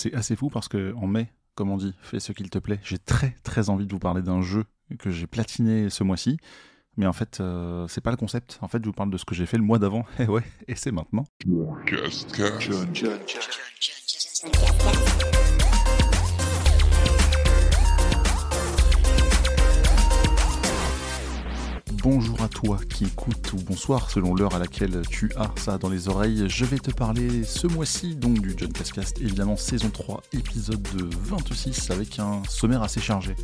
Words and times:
c'est 0.00 0.14
assez 0.14 0.34
fou 0.34 0.48
parce 0.48 0.68
que 0.68 0.94
en 0.94 1.06
mai, 1.06 1.30
comme 1.54 1.70
on 1.70 1.76
dit, 1.76 1.94
fais 2.00 2.20
ce 2.20 2.32
qu'il 2.32 2.48
te 2.48 2.58
plaît. 2.58 2.80
J'ai 2.82 2.98
très 2.98 3.36
très 3.42 3.68
envie 3.68 3.86
de 3.86 3.92
vous 3.92 3.98
parler 3.98 4.22
d'un 4.22 4.40
jeu 4.40 4.64
que 4.98 5.10
j'ai 5.10 5.26
platiné 5.26 5.90
ce 5.90 6.02
mois-ci. 6.02 6.38
Mais 6.96 7.06
en 7.06 7.12
fait, 7.12 7.38
euh, 7.40 7.86
c'est 7.86 8.00
pas 8.00 8.10
le 8.10 8.16
concept. 8.16 8.58
En 8.62 8.68
fait, 8.68 8.78
je 8.82 8.86
vous 8.86 8.92
parle 8.92 9.10
de 9.10 9.16
ce 9.16 9.24
que 9.24 9.34
j'ai 9.34 9.46
fait 9.46 9.58
le 9.58 9.62
mois 9.62 9.78
d'avant. 9.78 10.04
Et 10.18 10.26
ouais, 10.26 10.42
et 10.66 10.74
c'est 10.74 10.90
maintenant. 10.90 11.24
Bonjour 22.02 22.40
à 22.40 22.48
toi 22.48 22.78
qui 22.88 23.04
écoute 23.04 23.52
ou 23.52 23.56
bonsoir 23.56 24.10
selon 24.10 24.34
l'heure 24.34 24.54
à 24.54 24.58
laquelle 24.58 25.02
tu 25.10 25.30
as 25.36 25.50
ça 25.56 25.76
dans 25.76 25.90
les 25.90 26.08
oreilles. 26.08 26.44
Je 26.48 26.64
vais 26.64 26.78
te 26.78 26.90
parler 26.90 27.44
ce 27.44 27.66
mois-ci 27.66 28.14
donc 28.14 28.40
du 28.40 28.54
John 28.56 28.72
Cascast, 28.72 29.20
évidemment 29.20 29.56
saison 29.56 29.90
3, 29.90 30.22
épisode 30.32 30.80
de 30.96 31.10
26 31.26 31.90
avec 31.90 32.18
un 32.18 32.42
sommaire 32.48 32.82
assez 32.82 33.00
chargé. 33.00 33.36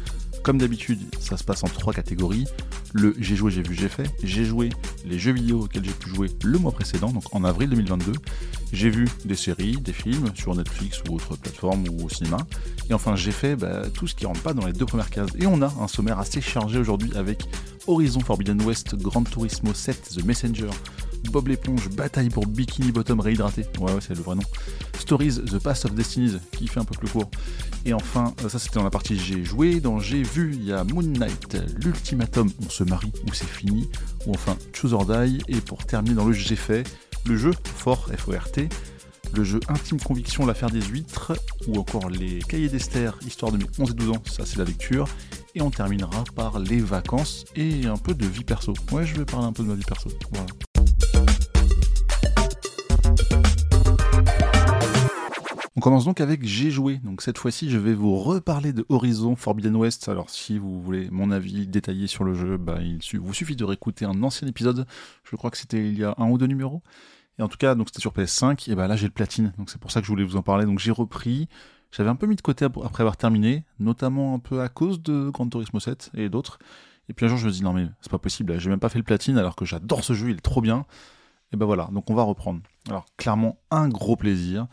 Comme 0.47 0.59
d'habitude, 0.59 1.01
ça 1.19 1.37
se 1.37 1.43
passe 1.43 1.65
en 1.65 1.67
trois 1.67 1.93
catégories. 1.93 2.45
Le 2.93 3.17
j'ai 3.19 3.35
joué, 3.35 3.51
j'ai 3.51 3.63
vu, 3.63 3.75
j'ai 3.75 3.89
fait. 3.89 4.09
J'ai 4.23 4.45
joué 4.45 4.69
les 5.05 5.19
jeux 5.19 5.33
vidéo 5.33 5.63
auxquels 5.63 5.85
j'ai 5.85 5.91
pu 5.91 6.09
jouer 6.09 6.29
le 6.45 6.57
mois 6.61 6.71
précédent, 6.71 7.11
donc 7.11 7.25
en 7.35 7.43
avril 7.43 7.69
2022. 7.69 8.13
J'ai 8.73 8.89
vu 8.89 9.09
des 9.25 9.35
séries, 9.35 9.77
des 9.79 9.93
films 9.93 10.31
sur 10.37 10.55
Netflix 10.55 11.03
ou 11.09 11.17
autre 11.17 11.35
plateforme 11.37 11.89
ou 11.89 12.05
au 12.05 12.09
cinéma. 12.09 12.37
Et 12.89 12.95
enfin, 12.95 13.17
j'ai 13.17 13.33
fait 13.33 13.57
bah, 13.57 13.91
tout 13.93 14.07
ce 14.07 14.15
qui 14.15 14.25
rentre 14.25 14.41
pas 14.41 14.55
dans 14.55 14.65
les 14.65 14.73
deux 14.73 14.87
premières 14.87 15.11
cases. 15.11 15.31
Et 15.37 15.49
on 15.49 15.63
a 15.63 15.75
un 15.81 15.89
sommaire 15.89 16.21
assez 16.21 16.41
chargé 16.41 16.79
aujourd'hui 16.79 17.11
avec 17.17 17.43
Horizon 17.89 18.21
Forbidden 18.21 18.63
West, 18.63 18.95
Gran 18.95 19.25
Turismo 19.25 19.75
7, 19.75 20.11
The 20.17 20.25
Messenger, 20.25 20.71
Bob 21.31 21.49
l'éponge, 21.49 21.89
Bataille 21.91 22.31
pour 22.31 22.47
Bikini 22.47 22.93
Bottom 22.93 23.21
réhydraté, 23.21 23.65
ouais, 23.79 23.93
ouais 23.93 24.01
c'est 24.01 24.15
le 24.15 24.23
vrai 24.23 24.37
nom, 24.37 24.43
Stories, 24.99 25.41
The 25.45 25.59
Past 25.59 25.85
of 25.85 25.95
Destinies, 25.95 26.39
qui 26.53 26.69
fait 26.69 26.81
un 26.81 26.85
peu 26.85 26.97
plus 26.97 27.09
court, 27.09 27.31
et 27.85 27.93
enfin, 27.93 28.35
euh, 28.45 28.49
ça 28.49 28.59
c'était 28.59 28.77
dans 28.77 28.85
la 28.85 28.91
partie 28.91 29.19
j'ai 29.19 29.45
joué, 29.45 29.81
dans 29.81 29.99
j'ai 29.99 30.23
vu, 30.23 30.53
il 30.55 30.65
y 30.65 30.73
a 30.73 30.85
Moon 30.85 31.03
Knight, 31.03 31.57
l'ultimatum, 31.83 32.51
on 32.65 32.69
se 32.69 32.85
marie 32.85 33.13
ou 33.27 33.33
c'est 33.33 33.49
fini, 33.49 33.89
ou 34.27 34.33
enfin 34.33 34.57
Choose 34.73 34.95
or 34.95 35.07
Die, 35.07 35.43
et 35.49 35.61
pour 35.61 35.85
terminer 35.85 36.15
dans 36.15 36.25
le 36.25 36.33
j'ai 36.33 36.57
fait, 36.57 36.85
le 37.27 37.37
jeu, 37.37 37.53
Fort, 37.65 38.09
F-O-R-T, 38.17 38.69
le 39.35 39.45
jeu 39.45 39.61
Intime 39.69 40.01
Conviction, 40.01 40.47
l'affaire 40.47 40.71
des 40.71 40.83
huîtres, 40.83 41.33
ou 41.67 41.79
encore 41.79 42.09
les 42.09 42.39
cahiers 42.41 42.69
d'Esther, 42.69 43.19
histoire 43.27 43.53
de 43.53 43.59
mes 43.59 43.67
11 43.79 43.91
et 43.91 43.95
12 43.95 44.11
ans, 44.11 44.23
ça 44.25 44.45
c'est 44.47 44.59
la 44.59 44.65
lecture, 44.65 45.09
et 45.55 45.63
on 45.63 45.71
terminera 45.71 46.23
par 46.35 46.59
les 46.59 46.81
vacances 46.81 47.45
et 47.57 47.87
un 47.87 47.97
peu 47.97 48.15
de 48.15 48.27
vie 48.27 48.45
perso. 48.45 48.75
Ouais, 48.93 49.07
je 49.07 49.17
vais 49.17 49.25
parler 49.25 49.47
un 49.47 49.53
peu 49.53 49.63
de 49.63 49.69
ma 49.69 49.75
vie 49.75 49.85
perso. 49.85 50.11
Voilà. 50.31 50.47
Commence 55.87 56.05
donc 56.05 56.21
avec 56.21 56.45
J'ai 56.45 56.73
joué. 56.73 56.97
Donc 57.05 57.23
cette 57.23 57.39
fois-ci, 57.39 57.71
je 57.71 57.79
vais 57.79 57.95
vous 57.95 58.17
reparler 58.17 58.73
de 58.73 58.85
Horizon 58.89 59.37
Forbidden 59.37 59.77
West. 59.77 60.09
Alors 60.09 60.31
si 60.31 60.59
vous 60.59 60.83
voulez 60.83 61.09
mon 61.13 61.31
avis 61.31 61.69
détaillé 61.69 62.09
sur 62.09 62.25
le 62.25 62.35
jeu, 62.35 62.57
bah, 62.57 62.79
il 62.81 62.99
vous 63.21 63.33
suffit 63.33 63.55
de 63.55 63.63
réécouter 63.63 64.05
un 64.05 64.21
ancien 64.25 64.49
épisode. 64.49 64.85
Je 65.23 65.37
crois 65.37 65.53
que 65.53 65.57
c'était 65.57 65.89
il 65.89 65.97
y 65.97 66.03
a 66.03 66.13
un 66.19 66.29
ou 66.29 66.39
deux 66.39 66.49
numéros. 66.49 66.83
Et 67.39 67.43
en 67.43 67.47
tout 67.47 67.57
cas, 67.57 67.77
donc 67.77 67.87
c'était 67.87 68.01
sur 68.01 68.13
PS5. 68.13 68.69
Et 68.69 68.75
bah 68.75 68.89
là, 68.89 68.97
j'ai 68.97 69.07
le 69.07 69.13
platine. 69.13 69.53
Donc 69.59 69.71
c'est 69.71 69.81
pour 69.81 69.93
ça 69.93 70.01
que 70.01 70.07
je 70.07 70.11
voulais 70.11 70.25
vous 70.25 70.35
en 70.35 70.43
parler. 70.43 70.65
Donc 70.65 70.81
j'ai 70.81 70.91
repris. 70.91 71.49
J'avais 71.93 72.11
un 72.11 72.17
peu 72.17 72.27
mis 72.27 72.35
de 72.35 72.43
côté 72.43 72.65
après 72.65 73.03
avoir 73.03 73.17
terminé, 73.17 73.63
notamment 73.79 74.35
un 74.35 74.41
peu 74.41 74.63
à 74.63 74.69
cause 74.69 75.01
de 75.01 75.31
Gran 75.31 75.49
Turismo 75.49 75.79
7 75.79 76.11
et 76.15 76.29
d'autres. 76.29 76.59
Et 77.09 77.13
puis 77.13 77.27
un 77.27 77.29
jour, 77.29 77.39
je 77.39 77.47
me 77.47 77.53
dis 77.53 77.63
non 77.63 77.73
mais 77.73 77.87
c'est 78.01 78.11
pas 78.11 78.19
possible, 78.19 78.59
j'ai 78.59 78.71
même 78.71 78.81
pas 78.81 78.89
fait 78.89 78.99
le 78.99 79.05
platine 79.05 79.39
alors 79.39 79.55
que 79.55 79.65
j'adore 79.65 80.03
ce 80.03 80.15
jeu, 80.15 80.31
il 80.31 80.39
est 80.39 80.41
trop 80.41 80.61
bien. 80.61 80.85
Et 81.53 81.57
ben 81.57 81.65
voilà, 81.65 81.89
donc 81.93 82.11
on 82.11 82.15
va 82.17 82.25
reprendre. 82.25 82.61
Alors 82.89 83.07
clairement 83.17 83.57
un 83.71 83.89
gros 83.89 84.17
plaisir. 84.17 84.67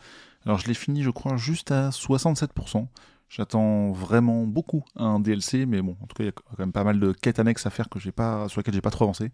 Alors 0.46 0.58
je 0.58 0.66
l'ai 0.66 0.74
fini, 0.74 1.02
je 1.02 1.10
crois, 1.10 1.36
juste 1.36 1.70
à 1.70 1.90
67%. 1.90 2.86
J'attends 3.28 3.90
vraiment 3.92 4.44
beaucoup 4.44 4.84
un 4.96 5.18
DLC, 5.18 5.66
mais 5.66 5.82
bon, 5.82 5.96
en 6.00 6.06
tout 6.06 6.14
cas, 6.14 6.24
il 6.24 6.26
y 6.26 6.28
a 6.28 6.32
quand 6.32 6.58
même 6.58 6.72
pas 6.72 6.84
mal 6.84 7.00
de 7.00 7.12
quêtes 7.12 7.38
annexes 7.38 7.66
à 7.66 7.70
faire 7.70 7.88
pas, 8.14 8.48
sur 8.48 8.60
lesquelles 8.60 8.74
j'ai 8.74 8.80
pas 8.80 8.90
trop 8.90 9.04
avancé. 9.04 9.32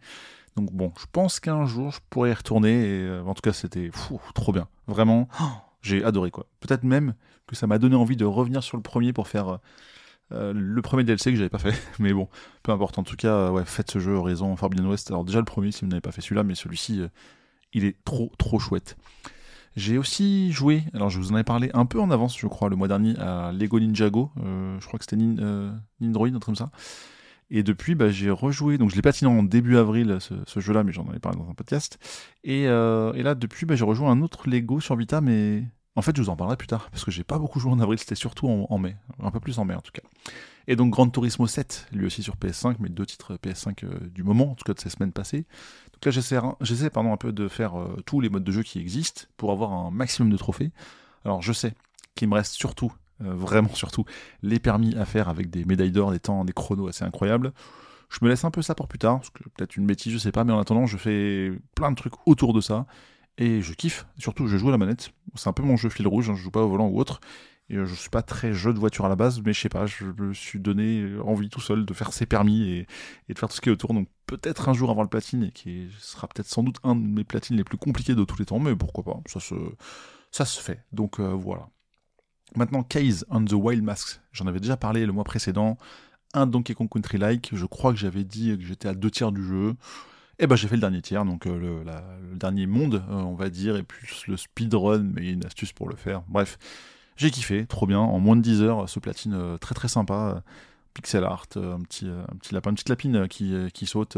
Donc 0.57 0.73
bon, 0.73 0.93
je 0.99 1.07
pense 1.11 1.39
qu'un 1.41 1.67
jour 1.67 1.91
je 1.93 2.01
pourrais 2.09 2.31
y 2.31 2.35
retourner. 2.35 2.71
Et, 2.71 3.03
euh, 3.03 3.23
en 3.25 3.35
tout 3.35 3.43
cas, 3.43 3.53
c'était 3.53 3.91
trop 4.35 4.53
bien. 4.53 4.69
Vraiment, 4.87 5.29
j'ai 5.83 6.05
adoré 6.05 6.31
quoi. 6.31 6.47
Peut-être 6.61 6.85
même 6.85 7.15
que 7.47 7.57
ça 7.57 7.67
m'a 7.67 7.79
donné 7.79 7.97
envie 7.97 8.17
de 8.17 8.25
revenir 8.25 8.63
sur 8.63 8.77
le 8.77 8.83
premier 8.83 9.13
pour 9.13 9.29
faire 9.29 9.59
euh, 10.33 10.53
le 10.55 10.83
premier 10.83 11.03
DLC 11.05 11.33
que 11.33 11.37
j'avais 11.37 11.49
pas 11.49 11.59
fait. 11.59 11.75
mais 11.99 12.13
bon, 12.13 12.29
peu 12.63 12.73
importe. 12.73 12.99
En 12.99 13.03
tout 13.03 13.17
cas, 13.17 13.35
euh, 13.35 13.51
ouais, 13.51 13.65
faites 13.65 13.91
ce 13.91 13.99
jeu 13.99 14.13
Horizon 14.13 14.55
Forbidden 14.57 14.87
West. 14.87 15.11
Alors 15.11 15.25
déjà 15.25 15.39
le 15.39 15.45
premier 15.45 15.73
si 15.73 15.83
vous 15.83 15.89
n'avez 15.89 16.01
pas 16.01 16.13
fait 16.13 16.21
celui-là, 16.21 16.43
mais 16.43 16.55
celui-ci, 16.55 17.01
euh, 17.01 17.09
il 17.73 17.85
est 17.85 17.97
trop 18.05 18.31
trop 18.39 18.59
chouette. 18.59 18.97
J'ai 19.77 19.99
aussi 19.99 20.53
joué, 20.53 20.83
alors 20.95 21.11
je 21.11 21.19
vous 21.19 21.31
en 21.31 21.35
avais 21.35 21.45
parlé 21.45 21.71
un 21.75 21.87
peu 21.87 22.01
en 22.01 22.11
avance, 22.11 22.39
je 22.39 22.47
crois, 22.47 22.69
le 22.69 22.77
mois 22.77 22.89
dernier 22.89 23.17
à 23.19 23.53
Lego 23.53 23.79
Ninjago. 23.79 24.33
je 24.37 24.87
crois 24.87 24.99
que 24.99 25.05
c'était 25.05 25.17
Nin, 25.17 25.81
Nindroid, 26.01 26.29
un 26.29 26.33
truc 26.33 26.45
comme 26.45 26.57
ça. 26.57 26.71
Et 27.53 27.63
depuis, 27.63 27.95
bah, 27.95 28.11
j'ai 28.11 28.31
rejoué. 28.31 28.79
Donc, 28.79 28.91
je 28.91 28.97
l'ai 28.97 29.03
patiné 29.03 29.31
en 29.31 29.43
début 29.43 29.77
avril, 29.77 30.19
ce, 30.21 30.61
jeu-là, 30.61 30.85
mais 30.85 30.93
j'en 30.93 31.07
avais 31.09 31.19
parlé 31.19 31.39
dans 31.39 31.49
un 31.49 31.55
podcast. 31.55 31.99
Et, 32.45 32.63
et 32.63 33.23
là, 33.23 33.35
depuis, 33.35 33.67
bah, 33.67 33.77
j'ai 33.77 33.85
rejoint 33.85 34.11
un 34.11 34.23
autre 34.23 34.49
Lego 34.49 34.81
sur 34.81 34.97
Vita, 34.97 35.21
mais 35.21 35.65
en 35.97 36.03
fait, 36.03 36.17
je 36.17 36.23
vous 36.23 36.31
en 36.31 36.37
parlerai 36.37 36.57
plus 36.57 36.69
tard, 36.69 36.89
parce 36.91 37.05
que 37.05 37.11
j'ai 37.11 37.25
pas 37.25 37.39
beaucoup 37.39 37.59
joué 37.59 37.73
en 37.73 37.81
avril, 37.81 37.99
c'était 37.99 38.15
surtout 38.15 38.49
en, 38.49 38.79
mai, 38.79 38.97
un 39.19 39.31
peu 39.31 39.41
plus 39.41 39.59
en 39.59 39.65
mai 39.65 39.75
en 39.75 39.81
tout 39.81 39.93
cas. 39.93 40.03
Et 40.69 40.77
donc 40.77 40.91
Gran 40.93 41.09
Turismo 41.11 41.47
7, 41.47 41.89
lui 41.93 42.07
aussi 42.07 42.23
sur 42.23 42.37
PS5, 42.37 42.77
mais 42.79 42.89
deux 42.89 43.05
titres 43.05 43.35
PS5 43.35 43.85
euh, 43.85 44.09
du 44.09 44.23
moment, 44.23 44.53
en 44.53 44.55
tout 44.55 44.65
cas 44.65 44.73
de 44.73 44.79
ces 44.79 44.89
semaines 44.89 45.13
passées. 45.13 45.47
Là, 46.05 46.11
j'essaie, 46.11 46.37
un 46.37 47.17
peu 47.17 47.33
de 47.33 47.49
faire 47.49 47.79
euh, 47.79 47.97
tous 48.07 48.21
les 48.21 48.31
modes 48.31 48.45
de 48.45 48.53
jeu 48.53 48.63
qui 48.63 48.79
existent 48.79 49.23
pour 49.37 49.53
avoir 49.53 49.73
un 49.73 49.91
maximum 49.91 50.31
de 50.31 50.37
trophées. 50.37 50.71
Alors 51.25 51.43
je 51.43 51.53
sais 51.53 51.75
qu'il 52.15 52.29
me 52.29 52.35
reste 52.35 52.55
surtout, 52.55 52.93
euh, 53.23 53.35
vraiment 53.35 53.75
surtout, 53.75 54.05
les 54.43 54.59
permis 54.59 54.97
à 54.97 55.05
faire 55.05 55.29
avec 55.29 55.51
des 55.51 55.65
médailles 55.65 55.93
d'or, 55.93 56.13
des 56.13 56.21
temps, 56.21 56.45
des 56.45 56.53
chronos 56.53 56.89
assez 56.89 57.05
incroyables. 57.05 57.53
Je 58.09 58.19
me 58.23 58.29
laisse 58.29 58.45
un 58.45 58.51
peu 58.51 58.63
ça 58.63 58.75
pour 58.75 58.89
plus 58.89 58.99
tard, 58.99 59.19
parce 59.19 59.31
que 59.31 59.45
peut-être 59.51 59.77
une 59.77 59.87
bêtise, 59.87 60.13
je 60.13 60.19
sais 60.19 60.33
pas, 60.33 60.43
mais 60.43 60.53
en 60.53 60.59
attendant, 60.59 60.87
je 60.87 60.97
fais 60.97 61.53
plein 61.77 61.91
de 61.91 61.97
trucs 61.97 62.15
autour 62.27 62.53
de 62.53 62.61
ça. 62.61 62.87
Et 63.39 63.63
je 63.63 63.73
kiffe, 63.73 64.07
surtout 64.19 64.49
je 64.49 64.57
joue 64.57 64.69
à 64.69 64.73
la 64.73 64.79
manette. 64.79 65.11
C'est 65.37 65.49
un 65.49 65.53
peu 65.53 65.63
mon 65.63 65.77
jeu 65.77 65.89
fil 65.89 66.07
rouge, 66.09 66.29
hein, 66.29 66.35
je 66.35 66.43
joue 66.43 66.51
pas 66.51 66.63
au 66.63 66.69
volant 66.69 66.89
ou 66.89 66.99
autre. 66.99 67.21
Et 67.71 67.77
euh, 67.77 67.87
je 67.87 67.95
suis 67.95 68.11
pas 68.11 68.23
très 68.23 68.53
jeu 68.53 68.75
de 68.75 68.79
voiture 68.79 69.05
à 69.05 69.09
la 69.09 69.15
base, 69.15 69.41
mais 69.43 69.53
je 69.53 69.61
sais 69.61 69.69
pas, 69.69 69.87
je 69.87 70.05
me 70.05 70.35
suis 70.35 70.59
donné 70.59 71.17
envie 71.25 71.49
tout 71.49 71.61
seul 71.61 71.87
de 71.87 71.95
faire 71.95 72.13
ses 72.13 72.27
permis 72.27 72.69
et, 72.69 72.87
de 73.33 73.39
faire 73.39 73.49
tout 73.49 73.55
ce 73.55 73.61
qui 73.61 73.69
est 73.69 73.73
autour. 73.73 73.95
Donc 73.95 74.09
peut-être 74.27 74.69
un 74.69 74.73
jour 74.73 74.91
avoir 74.91 75.05
le 75.05 75.09
platine, 75.09 75.45
et 75.45 75.53
qui 75.53 75.89
sera 76.01 76.27
peut-être 76.27 76.49
sans 76.49 76.65
doute 76.65 76.77
un 76.83 76.97
de 76.97 77.07
mes 77.07 77.23
platines 77.23 77.57
les 77.57 77.65
plus 77.65 77.79
compliqués 77.79 78.17
de 78.17 78.25
tous 78.25 78.39
les 78.39 78.45
temps, 78.45 78.59
mais 78.59 78.75
pourquoi 78.75 79.05
pas, 79.05 79.21
ça 79.27 79.39
se, 79.39 79.55
ça 80.33 80.45
se 80.45 80.61
fait. 80.61 80.85
Donc 80.93 81.21
euh, 81.21 81.29
voilà. 81.29 81.69
Maintenant, 82.57 82.83
Case 82.83 83.25
on 83.31 83.45
the 83.45 83.53
Wild 83.53 83.85
Masks, 83.85 84.21
j'en 84.33 84.49
avais 84.49 84.59
déjà 84.59 84.77
parlé 84.77 85.07
le 85.07 85.13
mois 85.13 85.25
précédent. 85.25 85.79
Un 86.35 86.47
Donkey 86.47 86.75
Kong 86.75 86.89
Country-like, 86.89 87.51
je 87.53 87.67
crois 87.67 87.93
que 87.93 87.99
j'avais 87.99 88.25
dit 88.25 88.57
que 88.59 88.65
j'étais 88.65 88.89
à 88.89 88.95
deux 88.95 89.11
tiers 89.11 89.31
du 89.31 89.45
jeu. 89.45 89.77
Et 90.41 90.45
eh 90.45 90.47
ben 90.47 90.57
j'ai 90.57 90.69
fait 90.69 90.75
le 90.75 90.81
dernier 90.81 91.03
tiers, 91.03 91.25
donc 91.25 91.47
euh, 91.47 91.85
le, 91.85 92.37
dernier 92.37 92.67
monde, 92.67 93.05
on 93.11 93.35
va 93.35 93.51
dire, 93.51 93.77
et 93.77 93.83
plus 93.83 94.27
le 94.27 94.39
speedrun, 94.39 95.03
mais 95.03 95.31
une 95.31 95.45
astuce 95.45 95.73
pour 95.73 95.89
le 95.89 95.97
faire. 95.97 96.23
Bref, 96.29 96.59
j'ai 97.21 97.31
kiffé, 97.31 97.67
trop 97.67 97.87
bien, 97.87 97.99
en 97.99 98.19
moins 98.19 98.35
de 98.35 98.41
10 98.41 98.63
heures, 98.63 98.89
ce 98.89 98.99
platine 98.99 99.35
euh, 99.35 99.59
très 99.59 99.75
très 99.75 99.89
sympa, 99.89 100.43
pixel 100.95 101.23
art, 101.23 101.45
un 101.57 101.83
petit, 101.83 102.09
un 102.09 102.35
petit 102.37 102.55
lapin, 102.55 102.71
une 102.71 102.77
petite 102.77 102.89
lapine 102.89 103.29
qui, 103.29 103.55
qui 103.75 103.85
saute 103.85 104.17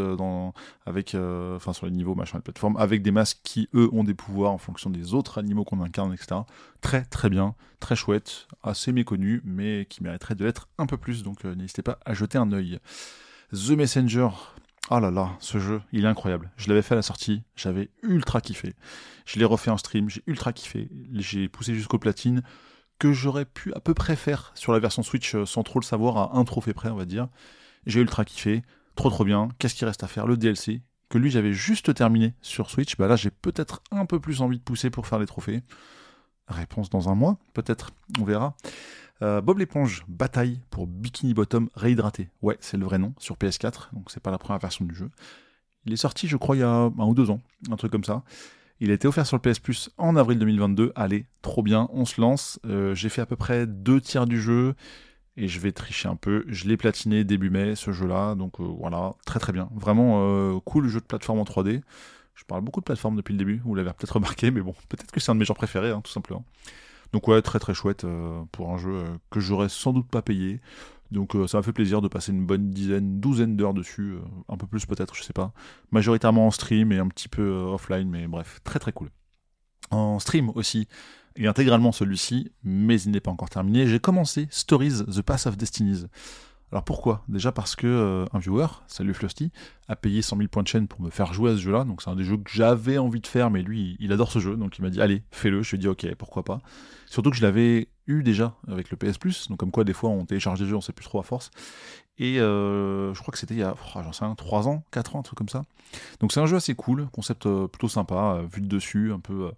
avec, 0.87 1.09
sur 1.11 1.87
les 1.87 1.91
niveaux 1.91 2.15
machin 2.15 2.39
de 2.39 2.45
plateforme, 2.45 2.77
avec 2.77 3.03
des 3.03 3.11
masques 3.11 3.41
qui 3.43 3.69
eux 3.75 3.91
ont 3.93 4.05
des 4.05 4.15
pouvoirs 4.15 4.53
en 4.53 4.59
fonction 4.59 4.89
des 4.89 5.15
autres 5.15 5.39
animaux 5.39 5.65
qu'on 5.65 5.83
incarne, 5.83 6.15
etc. 6.15 6.43
Très 6.81 7.05
très 7.05 7.29
bien, 7.29 7.57
très 7.81 7.97
chouette, 7.97 8.47
assez 8.63 8.93
méconnu, 8.93 9.43
mais 9.45 9.85
qui 9.91 10.03
mériterait 10.03 10.37
de 10.37 10.45
l'être 10.45 10.69
un 10.79 10.87
peu 10.87 10.97
plus, 10.97 11.25
donc 11.25 11.45
n'hésitez 11.45 11.83
pas 11.83 11.99
à 12.07 12.15
jeter 12.15 12.39
un 12.39 12.53
œil. 12.53 12.79
The 13.53 13.71
Messenger, 13.71 14.29
Oh 14.91 14.99
là 14.99 15.11
là, 15.11 15.31
ce 15.39 15.59
jeu, 15.59 15.81
il 15.93 16.05
est 16.05 16.09
incroyable. 16.09 16.51
Je 16.57 16.69
l'avais 16.69 16.83
fait 16.83 16.95
à 16.95 16.97
la 16.97 17.03
sortie, 17.03 17.43
j'avais 17.57 17.89
ultra 18.03 18.41
kiffé. 18.41 18.75
Je 19.25 19.39
l'ai 19.39 19.45
refait 19.45 19.71
en 19.71 19.77
stream, 19.77 20.11
j'ai 20.11 20.23
ultra 20.27 20.53
kiffé. 20.53 20.89
J'ai 21.15 21.49
poussé 21.49 21.75
jusqu'au 21.75 21.99
platine, 21.99 22.43
j'aurais 23.11 23.47
pu 23.47 23.73
à 23.75 23.81
peu 23.81 23.95
près 23.95 24.15
faire 24.15 24.53
sur 24.55 24.73
la 24.73 24.79
version 24.79 25.03
Switch 25.03 25.35
euh, 25.35 25.47
sans 25.47 25.63
trop 25.63 25.81
le 25.81 25.85
savoir, 25.85 26.19
à 26.19 26.39
un 26.39 26.45
trophée 26.45 26.75
près, 26.75 26.91
on 26.91 26.97
va 26.97 27.07
dire. 27.07 27.29
J'ai 27.87 28.01
ultra 28.01 28.25
kiffé, 28.25 28.63
trop 28.95 29.11
trop 29.11 29.25
bien. 29.25 29.49
Qu'est-ce 29.59 29.75
qui 29.75 29.85
reste 29.85 30.05
à 30.05 30.07
faire? 30.07 30.27
Le 30.27 30.37
DLC, 30.37 30.83
que 31.09 31.19
lui 31.19 31.31
j'avais 31.31 31.53
juste 31.53 31.95
terminé 31.95 32.35
sur 32.43 32.71
Switch. 32.71 32.97
Bah 32.97 33.09
là, 33.09 33.17
j'ai 33.17 33.31
peut-être 33.31 33.83
un 33.91 34.07
peu 34.07 34.21
plus 34.21 34.43
envie 34.43 34.59
de 34.59 34.63
pousser 34.63 34.91
pour 34.91 35.07
faire 35.07 35.19
les 35.19 35.27
trophées. 35.27 35.63
Réponse 36.47 36.91
dans 36.91 37.09
un 37.09 37.15
mois, 37.15 37.39
peut-être, 37.55 37.91
on 38.21 38.25
verra. 38.25 38.57
Euh, 39.23 39.41
Bob 39.41 39.59
l'éponge, 39.59 40.05
bataille 40.09 40.61
pour 40.71 40.87
Bikini 40.87 41.35
Bottom 41.35 41.69
réhydraté. 41.75 42.29
Ouais, 42.43 42.57
c'est 42.61 42.77
le 42.77 42.85
vrai 42.85 42.99
nom, 42.99 43.15
sur 43.19 43.37
PS4, 43.37 43.95
donc 43.95 44.11
c'est 44.11 44.23
pas 44.23 44.31
la 44.31 44.39
première 44.39 44.59
version 44.59 44.85
du 44.85 44.95
jeu. 44.95 45.11
Il 45.85 45.93
est 45.93 45.97
sorti, 45.97 46.29
je 46.29 46.37
crois, 46.37 46.57
il 46.57 46.61
y 46.61 46.65
a 46.65 46.69
un 46.69 47.07
ou 47.07 47.15
deux 47.15 47.31
ans, 47.31 47.41
un 47.71 47.77
truc 47.77 47.93
comme 47.93 48.05
ça. 48.05 48.23
Il 48.81 48.91
a 48.91 48.95
été 48.95 49.07
offert 49.07 49.27
sur 49.27 49.37
le 49.37 49.43
PS 49.43 49.59
Plus 49.59 49.91
en 49.99 50.17
avril 50.17 50.39
2022. 50.39 50.93
Allez, 50.95 51.27
trop 51.41 51.63
bien, 51.63 51.89
on 51.93 52.05
se 52.05 52.21
lance. 52.21 52.59
Euh, 52.67 52.95
j'ai 52.95 53.09
fait 53.09 53.21
à 53.21 53.27
peu 53.27 53.37
près 53.37 53.67
deux 53.67 54.01
tiers 54.01 54.27
du 54.27 54.41
jeu 54.41 54.75
et 55.37 55.49
je 55.49 55.61
vais 55.61 55.73
tricher 55.73 56.09
un 56.09 56.17
peu. 56.17 56.45
Je 56.49 56.67
l'ai 56.67 56.77
platiné 56.77 57.25
début 57.25 57.51
mai, 57.51 57.77
ce 57.77 57.93
jeu-là, 57.93 58.35
donc 58.35 58.61
euh, 58.61 58.65
voilà, 58.65 59.15
très 59.25 59.39
très 59.39 59.53
bien. 59.53 59.69
Vraiment 59.75 60.61
cool 60.61 60.89
jeu 60.89 61.01
de 61.01 61.07
plateforme 61.07 61.39
en 61.39 61.45
3D. 61.45 61.83
Je 62.35 62.45
parle 62.45 62.63
beaucoup 62.63 62.81
de 62.81 62.85
plateforme 62.85 63.17
depuis 63.17 63.33
le 63.33 63.39
début, 63.39 63.61
vous 63.65 63.75
l'avez 63.75 63.91
peut-être 63.91 64.15
remarqué, 64.15 64.51
mais 64.51 64.63
bon, 64.63 64.75
peut-être 64.89 65.13
que 65.13 65.21
c'est 65.21 65.31
un 65.31 65.35
de 65.35 65.41
mes 65.41 65.45
genres 65.45 65.57
préférés, 65.57 65.91
hein, 65.91 66.01
tout 66.03 66.11
simplement. 66.11 66.45
Donc 67.13 67.29
ouais, 67.29 67.43
très 67.43 67.59
très 67.59 67.75
chouette 67.75 68.07
pour 68.53 68.71
un 68.71 68.79
jeu 68.79 69.05
que 69.31 69.39
j'aurais 69.39 69.69
sans 69.69 69.93
doute 69.93 70.09
pas 70.09 70.23
payé. 70.23 70.61
Donc 71.13 71.37
ça 71.47 71.59
m'a 71.59 71.63
fait 71.63 71.73
plaisir 71.73 72.01
de 72.01 72.09
passer 72.09 72.33
une 72.33 72.47
bonne 72.47 72.71
dizaine, 72.71 73.21
douzaine 73.21 73.57
d'heures 73.57 73.75
dessus, 73.75 74.17
un 74.49 74.57
peu 74.57 74.67
plus 74.67 74.87
peut-être, 74.87 75.15
je 75.15 75.23
sais 75.23 75.33
pas. 75.33 75.53
Majoritairement 75.91 76.47
en 76.47 76.51
stream 76.51 76.91
et 76.91 76.99
un 76.99 77.09
petit 77.09 77.29
peu 77.29 77.51
offline, 77.51 78.09
mais 78.09 78.27
bref, 78.27 78.61
très 78.65 78.79
très 78.79 78.93
cool. 78.93 79.11
En 79.91 80.19
stream 80.19 80.51
aussi, 80.55 80.89
et 81.37 81.47
intégralement 81.47 81.93
celui-ci, 81.93 82.51
mais 82.63 83.01
il 83.01 83.11
n'est 83.11 83.21
pas 83.21 83.31
encore 83.31 83.51
terminé. 83.51 83.87
J'ai 83.87 84.01
commencé 84.01 84.49
Stories 84.51 85.05
The 85.05 85.23
Path 85.23 85.47
of 85.47 85.57
Destinies. 85.57 86.07
Alors 86.73 86.85
pourquoi? 86.85 87.23
Déjà 87.29 87.53
parce 87.53 87.77
que 87.77 87.87
euh, 87.87 88.25
un 88.33 88.39
viewer, 88.39 88.67
salut 88.87 89.13
Flosty, 89.13 89.53
a 89.89 89.97
payé 89.97 90.23
100 90.23 90.39
000 90.39 90.49
points 90.49 90.63
de 90.63 90.69
chaîne 90.69 90.89
pour 90.89 91.03
me 91.03 91.11
faire 91.11 91.35
jouer 91.35 91.51
à 91.51 91.55
ce 91.55 91.61
jeu-là. 91.61 91.85
Donc 91.85 92.01
c'est 92.01 92.09
un 92.09 92.17
des 92.17 92.25
jeux 92.25 92.39
que 92.39 92.51
j'avais 92.51 92.97
envie 92.97 93.21
de 93.21 93.27
faire, 93.27 93.51
mais 93.51 93.61
lui, 93.61 93.97
il 94.01 94.11
adore 94.11 94.33
ce 94.33 94.39
jeu, 94.39 94.57
donc 94.57 94.79
il 94.79 94.83
m'a 94.83 94.89
dit 94.89 95.03
allez, 95.03 95.23
fais-le. 95.31 95.63
Je 95.63 95.71
lui 95.71 95.77
ai 95.77 95.79
dit 95.81 95.89
ok, 95.89 96.15
pourquoi 96.15 96.45
pas? 96.45 96.61
Surtout 97.07 97.31
que 97.31 97.37
je 97.37 97.43
l'avais 97.43 97.89
eu 98.07 98.23
déjà 98.23 98.57
avec 98.69 98.91
le 98.91 98.97
PS 98.97 99.19
Plus, 99.19 99.49
donc 99.49 99.59
comme 99.59 99.71
quoi 99.71 99.85
des 99.85 99.93
fois 99.93 100.09
on 100.09 100.25
télécharge 100.25 100.61
des 100.61 100.67
jeux, 100.67 100.77
on 100.77 100.81
sait 100.81 100.95
plus 100.95 101.05
trop 101.05 101.21
à 101.21 101.23
force. 101.23 101.51
Et 102.17 102.41
euh, 102.41 103.13
je 103.13 103.21
crois 103.21 103.33
que 103.33 103.39
c'était 103.39 103.55
il 103.55 103.61
y 103.61 103.63
a, 103.63 103.75
oh, 103.75 104.01
j'en 104.03 104.13
sais 104.13 104.25
3 104.35 104.69
ans, 104.69 104.83
4 104.93 105.17
ans, 105.17 105.19
un 105.21 105.23
truc 105.23 105.37
comme 105.37 105.51
ça. 105.51 105.65
Donc 106.21 106.33
c'est 106.33 106.41
un 106.41 106.47
jeu 106.47 106.57
assez 106.57 106.75
cool, 106.75 107.07
concept 107.13 107.45
euh, 107.45 107.69
plutôt 107.69 107.89
sympa, 107.89 108.41
vu 108.51 108.63
de 108.63 108.67
dessus, 108.67 109.13
un 109.13 109.21
peu 109.21 109.53